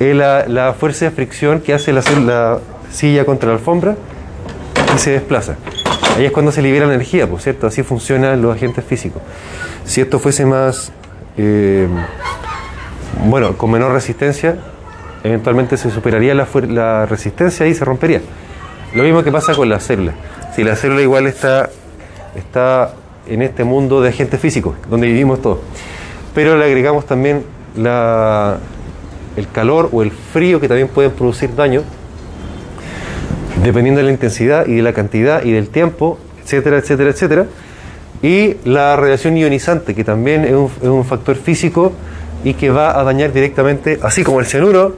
[0.00, 2.58] eh, la, fuerza de fricción que hace la,
[2.90, 3.96] silla contra la alfombra
[4.94, 5.56] y se desplaza.
[6.16, 9.22] Ahí es cuando se libera energía, por cierto, así funcionan los agentes físicos.
[9.84, 10.92] Si esto fuese más,
[11.36, 11.86] eh,
[13.24, 14.56] bueno, con menor resistencia,
[15.22, 18.20] eventualmente se superaría la, la resistencia y se rompería.
[18.94, 20.12] Lo mismo que pasa con la célula.
[20.54, 21.68] Si la célula igual está,
[22.34, 22.94] está
[23.28, 25.58] en este mundo de agentes físicos, donde vivimos todos,
[26.34, 27.42] pero le agregamos también
[27.76, 28.58] la,
[29.36, 31.82] el calor o el frío que también pueden producir daño,
[33.62, 37.46] dependiendo de la intensidad y de la cantidad y del tiempo, etcétera, etcétera, etcétera.
[38.22, 41.92] Y la radiación ionizante, que también es un, factor físico
[42.42, 44.96] y que va a dañar directamente, así como el cianuro,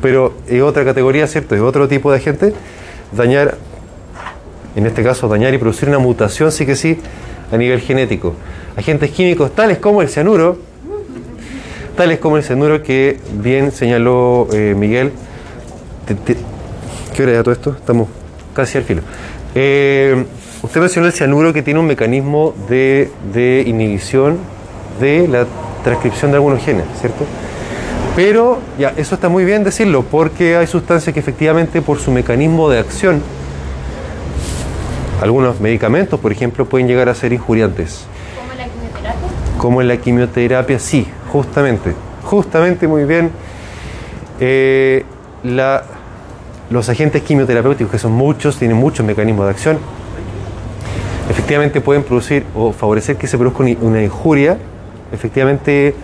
[0.00, 1.54] pero es otra categoría, ¿cierto?
[1.54, 2.54] Es otro tipo de agente,
[3.12, 3.58] dañar,
[4.76, 6.98] en este caso, dañar y producir una mutación, sí que sí,
[7.50, 8.34] a nivel genético.
[8.76, 10.58] Agentes químicos tales como el cianuro,
[11.96, 15.12] tales como el cianuro que bien señaló eh, Miguel.
[17.14, 17.76] ¿Qué hora era todo esto?
[17.78, 18.08] Estamos
[18.54, 19.02] casi al filo.
[19.54, 20.24] Eh,
[20.62, 24.38] usted mencionó el cianuro que tiene un mecanismo de, de inhibición
[25.00, 25.46] de la
[25.84, 27.24] transcripción de algunos genes, ¿cierto?
[28.16, 32.68] Pero ya, eso está muy bien decirlo, porque hay sustancias que efectivamente por su mecanismo
[32.68, 33.22] de acción,
[35.22, 38.04] algunos medicamentos, por ejemplo, pueden llegar a ser injuriantes.
[38.36, 39.28] ¿Como la quimioterapia?
[39.58, 41.94] Como en la quimioterapia, sí, justamente.
[42.24, 43.30] Justamente, muy bien.
[44.40, 45.04] Eh,
[45.44, 45.84] la-
[46.70, 49.78] los agentes quimioterapéuticos, que son muchos, tienen muchos mecanismos de acción,
[51.30, 54.56] efectivamente pueden producir o favorecer que se produzca una- injuria,
[55.12, 55.94] efectivamente,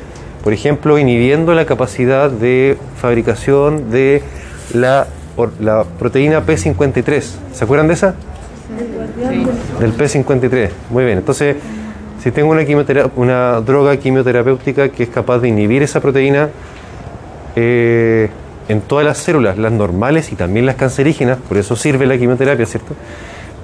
[0.44, 4.22] por ejemplo, inhibiendo la capacidad de fabricación de
[4.74, 5.06] la,
[5.60, 7.22] la proteína P53.
[7.52, 8.14] ¿Se acuerdan de esa?
[9.80, 10.68] Del P53.
[10.90, 11.18] Muy bien.
[11.18, 11.56] Entonces,
[12.22, 12.62] si tengo una,
[13.16, 16.50] una droga quimioterapéutica que es capaz de inhibir esa proteína
[17.56, 18.28] eh,
[18.68, 22.66] en todas las células, las normales y también las cancerígenas, por eso sirve la quimioterapia,
[22.66, 22.94] ¿cierto?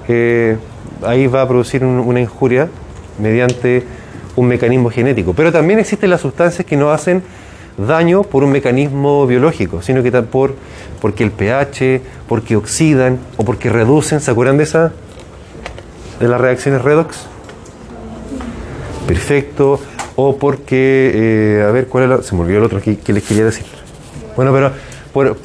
[0.07, 0.57] Eh,
[1.05, 2.67] ahí va a producir un- una injuria
[3.19, 3.83] mediante
[4.35, 5.33] un mecanismo genético.
[5.33, 7.21] Pero también existen las sustancias que no hacen
[7.77, 10.55] daño por un mecanismo biológico, sino que tan por
[11.01, 14.93] porque el pH, porque oxidan o porque reducen, ¿se acuerdan de esa?
[16.19, 17.27] De las reacciones redox.
[19.07, 19.79] Perfecto.
[20.17, 22.23] O porque, eh, a ver, ¿cuál era?
[22.23, 23.65] Se me olvidó el otro que, que les quería decir.
[24.37, 24.71] Bueno, pero
[25.11, 25.37] por,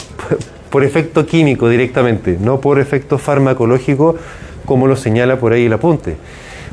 [0.70, 4.16] por efecto químico directamente, no por efecto farmacológico,
[4.64, 6.16] como lo señala por ahí el apunte.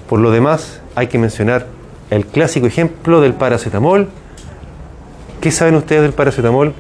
[0.08, 1.66] Por lo demás, hay que mencionar
[2.12, 4.08] el clásico ejemplo del paracetamol.
[5.42, 6.74] ¿Qué saben ustedes del paracetamol?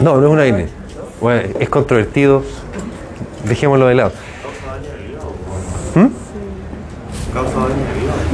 [0.00, 0.68] No, no es un AINE.
[1.20, 2.42] Bueno, es controvertido.
[3.44, 4.12] Dejémoslo de lado.
[5.94, 6.08] ¿Mm?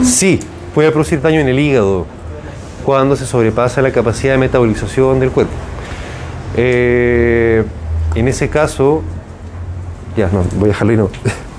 [0.05, 0.41] Sí,
[0.75, 2.07] puede producir daño en el hígado
[2.85, 5.53] cuando se sobrepasa la capacidad de metabolización del cuerpo.
[6.57, 7.65] Eh,
[8.15, 9.03] en ese caso,
[10.17, 11.11] ya no, voy a dejarlo y no.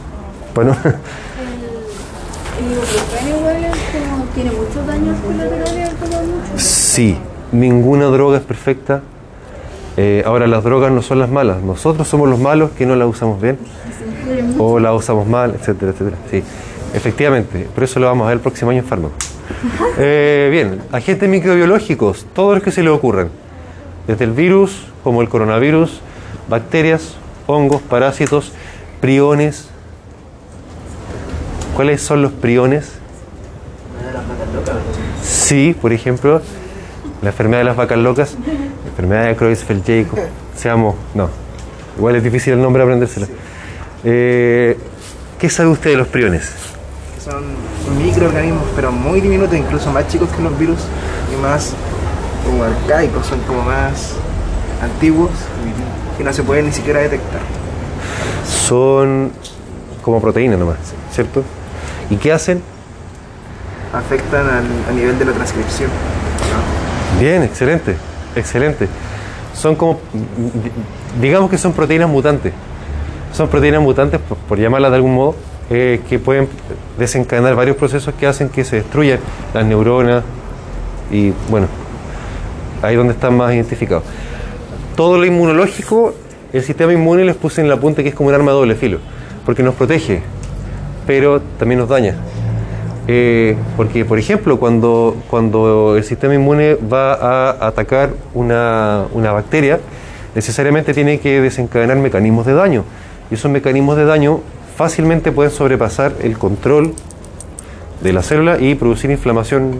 [0.55, 0.75] bueno,
[2.59, 3.71] El ibuprofeno igual es
[4.09, 6.82] como tiene muchos daños colaterales al tomar mucho.
[6.93, 7.17] Sí,
[7.51, 9.01] ninguna droga es perfecta.
[9.97, 11.63] Eh, ahora, las drogas no son las malas.
[11.63, 13.57] Nosotros somos los malos que no las usamos bien
[14.59, 16.17] o las usamos mal, etcétera, etcétera.
[16.29, 16.43] Sí,
[16.93, 17.67] efectivamente.
[17.73, 19.15] Por eso lo vamos a ver el próximo año en fármaco.
[19.97, 23.29] Eh, bien, agentes microbiológicos, todos los que se le ocurran.
[24.05, 25.99] Desde el virus, como el coronavirus,
[26.47, 27.15] bacterias,
[27.47, 28.51] hongos, parásitos,
[29.01, 29.67] priones.
[31.75, 32.91] ¿Cuáles son los priones?
[35.23, 36.41] Sí, por ejemplo,
[37.24, 38.36] la enfermedad de las vacas locas,
[38.84, 40.19] la enfermedad de Creutzfeldt-Jakob,
[40.55, 41.30] seamos, no,
[41.97, 43.28] igual es difícil el nombre aprendérselo.
[44.03, 44.78] Eh,
[45.39, 46.51] ¿Qué sabe usted de los priones?
[47.24, 47.43] Son
[47.97, 50.80] microorganismos, pero muy diminutos, incluso más chicos que los virus
[51.34, 51.74] y más
[52.45, 54.15] como arcaicos, son como más
[54.82, 55.32] antiguos
[56.19, 57.39] y no se pueden ni siquiera detectar.
[58.45, 59.32] Son
[60.01, 60.78] como proteínas nomás,
[61.13, 61.43] ¿cierto?
[62.09, 62.61] ¿Y qué hacen?
[63.93, 65.89] Afectan al, a nivel de la transcripción.
[67.24, 67.95] Bien, excelente,
[68.36, 68.89] excelente.
[69.55, 69.97] Son como,
[71.21, 72.51] digamos que son proteínas mutantes.
[73.32, 75.36] Son proteínas mutantes, por, llamarlas de algún modo,
[75.69, 76.49] eh, que pueden
[76.99, 79.19] desencadenar varios procesos que hacen que se destruyan
[79.53, 80.26] las neuronas
[81.13, 81.67] y, bueno,
[82.82, 84.03] ahí donde están más identificados.
[84.97, 86.13] Todo lo inmunológico,
[86.51, 88.76] el sistema inmune les puse en la punta que es como un arma de doble
[88.76, 88.99] filo,
[89.45, 90.24] porque nos protege,
[91.07, 92.17] pero también nos daña.
[93.07, 99.79] Eh, porque, por ejemplo, cuando, cuando el sistema inmune va a atacar una, una bacteria,
[100.35, 102.83] necesariamente tiene que desencadenar mecanismos de daño.
[103.29, 104.41] Y esos mecanismos de daño
[104.75, 106.93] fácilmente pueden sobrepasar el control
[108.01, 109.75] de la célula y producir inflamación.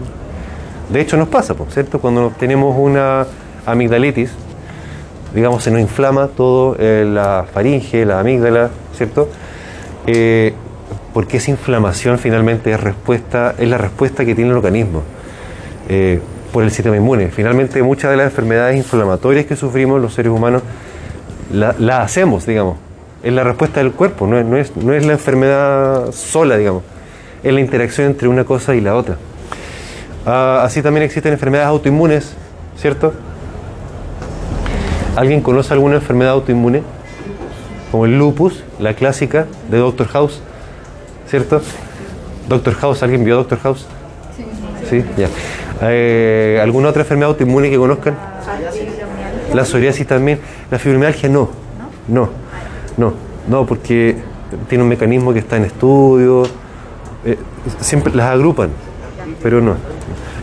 [0.90, 2.00] De hecho, nos pasa, ¿cierto?
[2.00, 3.26] Cuando tenemos una
[3.66, 4.30] amigdalitis,
[5.34, 9.28] digamos, se nos inflama todo eh, la faringe, la amígdala, ¿cierto?
[10.06, 10.54] Eh,
[11.14, 15.02] porque esa inflamación finalmente es, respuesta, es la respuesta que tiene el organismo
[15.88, 16.20] eh,
[16.52, 17.28] por el sistema inmune.
[17.28, 20.62] Finalmente muchas de las enfermedades inflamatorias que sufrimos los seres humanos
[21.52, 22.78] las la hacemos, digamos.
[23.22, 26.82] Es la respuesta del cuerpo, no es, la enfermedad sola, digamos.
[27.44, 29.16] Es la interacción entre una cosa y la otra.
[30.26, 32.34] Ah, así también existen enfermedades autoinmunes,
[32.76, 33.14] ¿cierto?
[35.14, 36.82] ¿Alguien conoce alguna enfermedad autoinmune?
[37.92, 40.42] Como el lupus, la clásica de Doctor House.
[41.34, 41.60] ¿Cierto?
[42.48, 43.86] Doctor House, ¿alguien vio Doctor House?
[44.36, 44.44] Sí.
[44.88, 45.28] Sí, ya.
[45.82, 48.16] Eh, ¿Alguna otra enfermedad autoinmune que conozcan?
[49.52, 50.38] La psoriasis también.
[50.70, 51.50] La fibromialgia no.
[52.06, 52.28] No,
[52.96, 53.14] no,
[53.48, 54.16] no, porque
[54.68, 56.44] tiene un mecanismo que está en estudio.
[57.24, 57.36] eh,
[57.80, 58.68] siempre las agrupan,
[59.42, 59.74] pero no.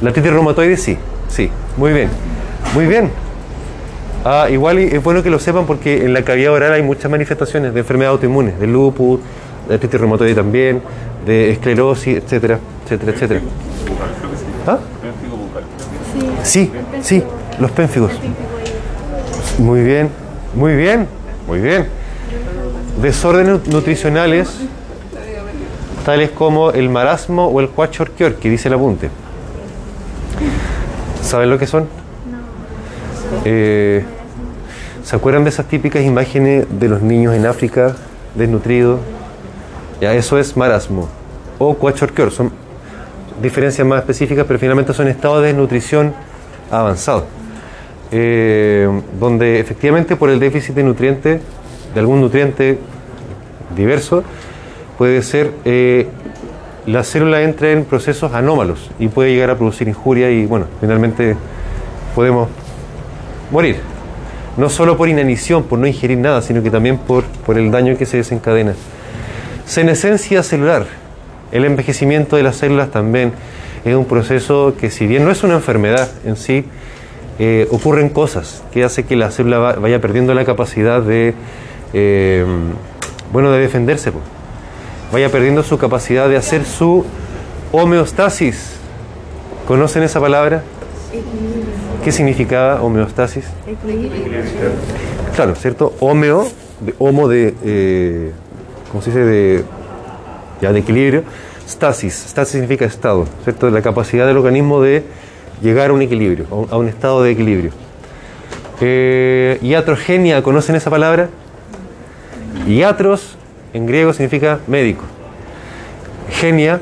[0.02, 0.98] La artritis reumatoide sí,
[1.30, 1.50] sí.
[1.78, 2.10] Muy bien,
[2.74, 3.12] muy bien.
[4.26, 7.74] Ah, igual es bueno que lo sepan porque en la cavidad oral hay muchas manifestaciones
[7.74, 9.22] de enfermedades autoinmunes, de lupus,
[9.76, 10.82] artritis reumatoide también,
[11.26, 13.42] de esclerosis, etcétera, etcétera, etcétera.
[14.68, 14.80] ¿Ah?
[16.44, 17.24] Sí, sí,
[17.60, 18.12] los pénfigos.
[19.60, 20.10] Muy bien,
[20.56, 21.08] muy bien,
[21.48, 21.88] muy bien.
[23.02, 24.50] Desórdenes nutricionales,
[26.06, 29.10] tales como el marasmo o el kwashiorkor, que dice el apunte.
[31.22, 31.88] ¿Saben lo que son?
[33.46, 34.04] Eh,
[35.04, 37.96] ¿Se acuerdan de esas típicas imágenes de los niños en África
[38.36, 39.00] desnutridos?
[40.02, 41.08] Ya, eso es marasmo
[41.60, 42.32] o kwashiorkor.
[42.32, 42.52] Son
[43.40, 46.12] diferencias más específicas, pero finalmente son estados de desnutrición
[46.72, 47.26] avanzado.
[48.12, 48.90] Eh,
[49.20, 51.42] donde efectivamente por el déficit de nutrientes,
[51.94, 52.80] de algún nutriente
[53.76, 54.24] diverso,
[54.98, 56.08] puede ser eh,
[56.88, 61.36] la célula entra en procesos anómalos y puede llegar a producir injuria y bueno, finalmente
[62.16, 62.50] podemos
[63.52, 63.78] morir.
[64.58, 67.96] No solo por inanición, por no ingerir nada, sino que también por, por el daño
[67.98, 68.74] que se desencadena.
[69.76, 70.86] Senescencia celular.
[71.54, 73.32] El envejecimiento de las células también
[73.86, 76.66] es un proceso que si bien no es una enfermedad en sí,
[77.40, 81.36] eh, ocurren cosas que hace que la célula va- vaya perdiendo la capacidad de,
[81.94, 82.46] eh,
[83.32, 84.12] bueno, de defenderse.
[84.12, 84.20] po.
[85.14, 87.06] Vaya perdiendo su capacidad de hacer su
[87.72, 88.74] homeostasis.
[89.70, 90.64] ¿Conocen esa palabra?
[92.04, 93.46] ¿Qué significaba homeostasis?
[95.34, 95.94] Claro, ¿cierto?
[96.02, 96.46] Homeo,
[96.82, 98.32] de homo de, eh,
[98.92, 99.24] ¿cómo se dice?
[99.24, 99.64] De,
[100.62, 101.24] ya, de equilibrio.
[101.68, 103.70] Stasis, stasis significa estado, ¿cierto?
[103.70, 105.04] La capacidad del organismo de
[105.62, 107.72] llegar a un equilibrio, a un, a un estado de equilibrio.
[108.82, 111.30] Eh, iatrogenia, ¿conocen esa palabra?
[112.68, 113.38] Iatros
[113.74, 115.04] en griego significa médico.
[116.32, 116.82] Genia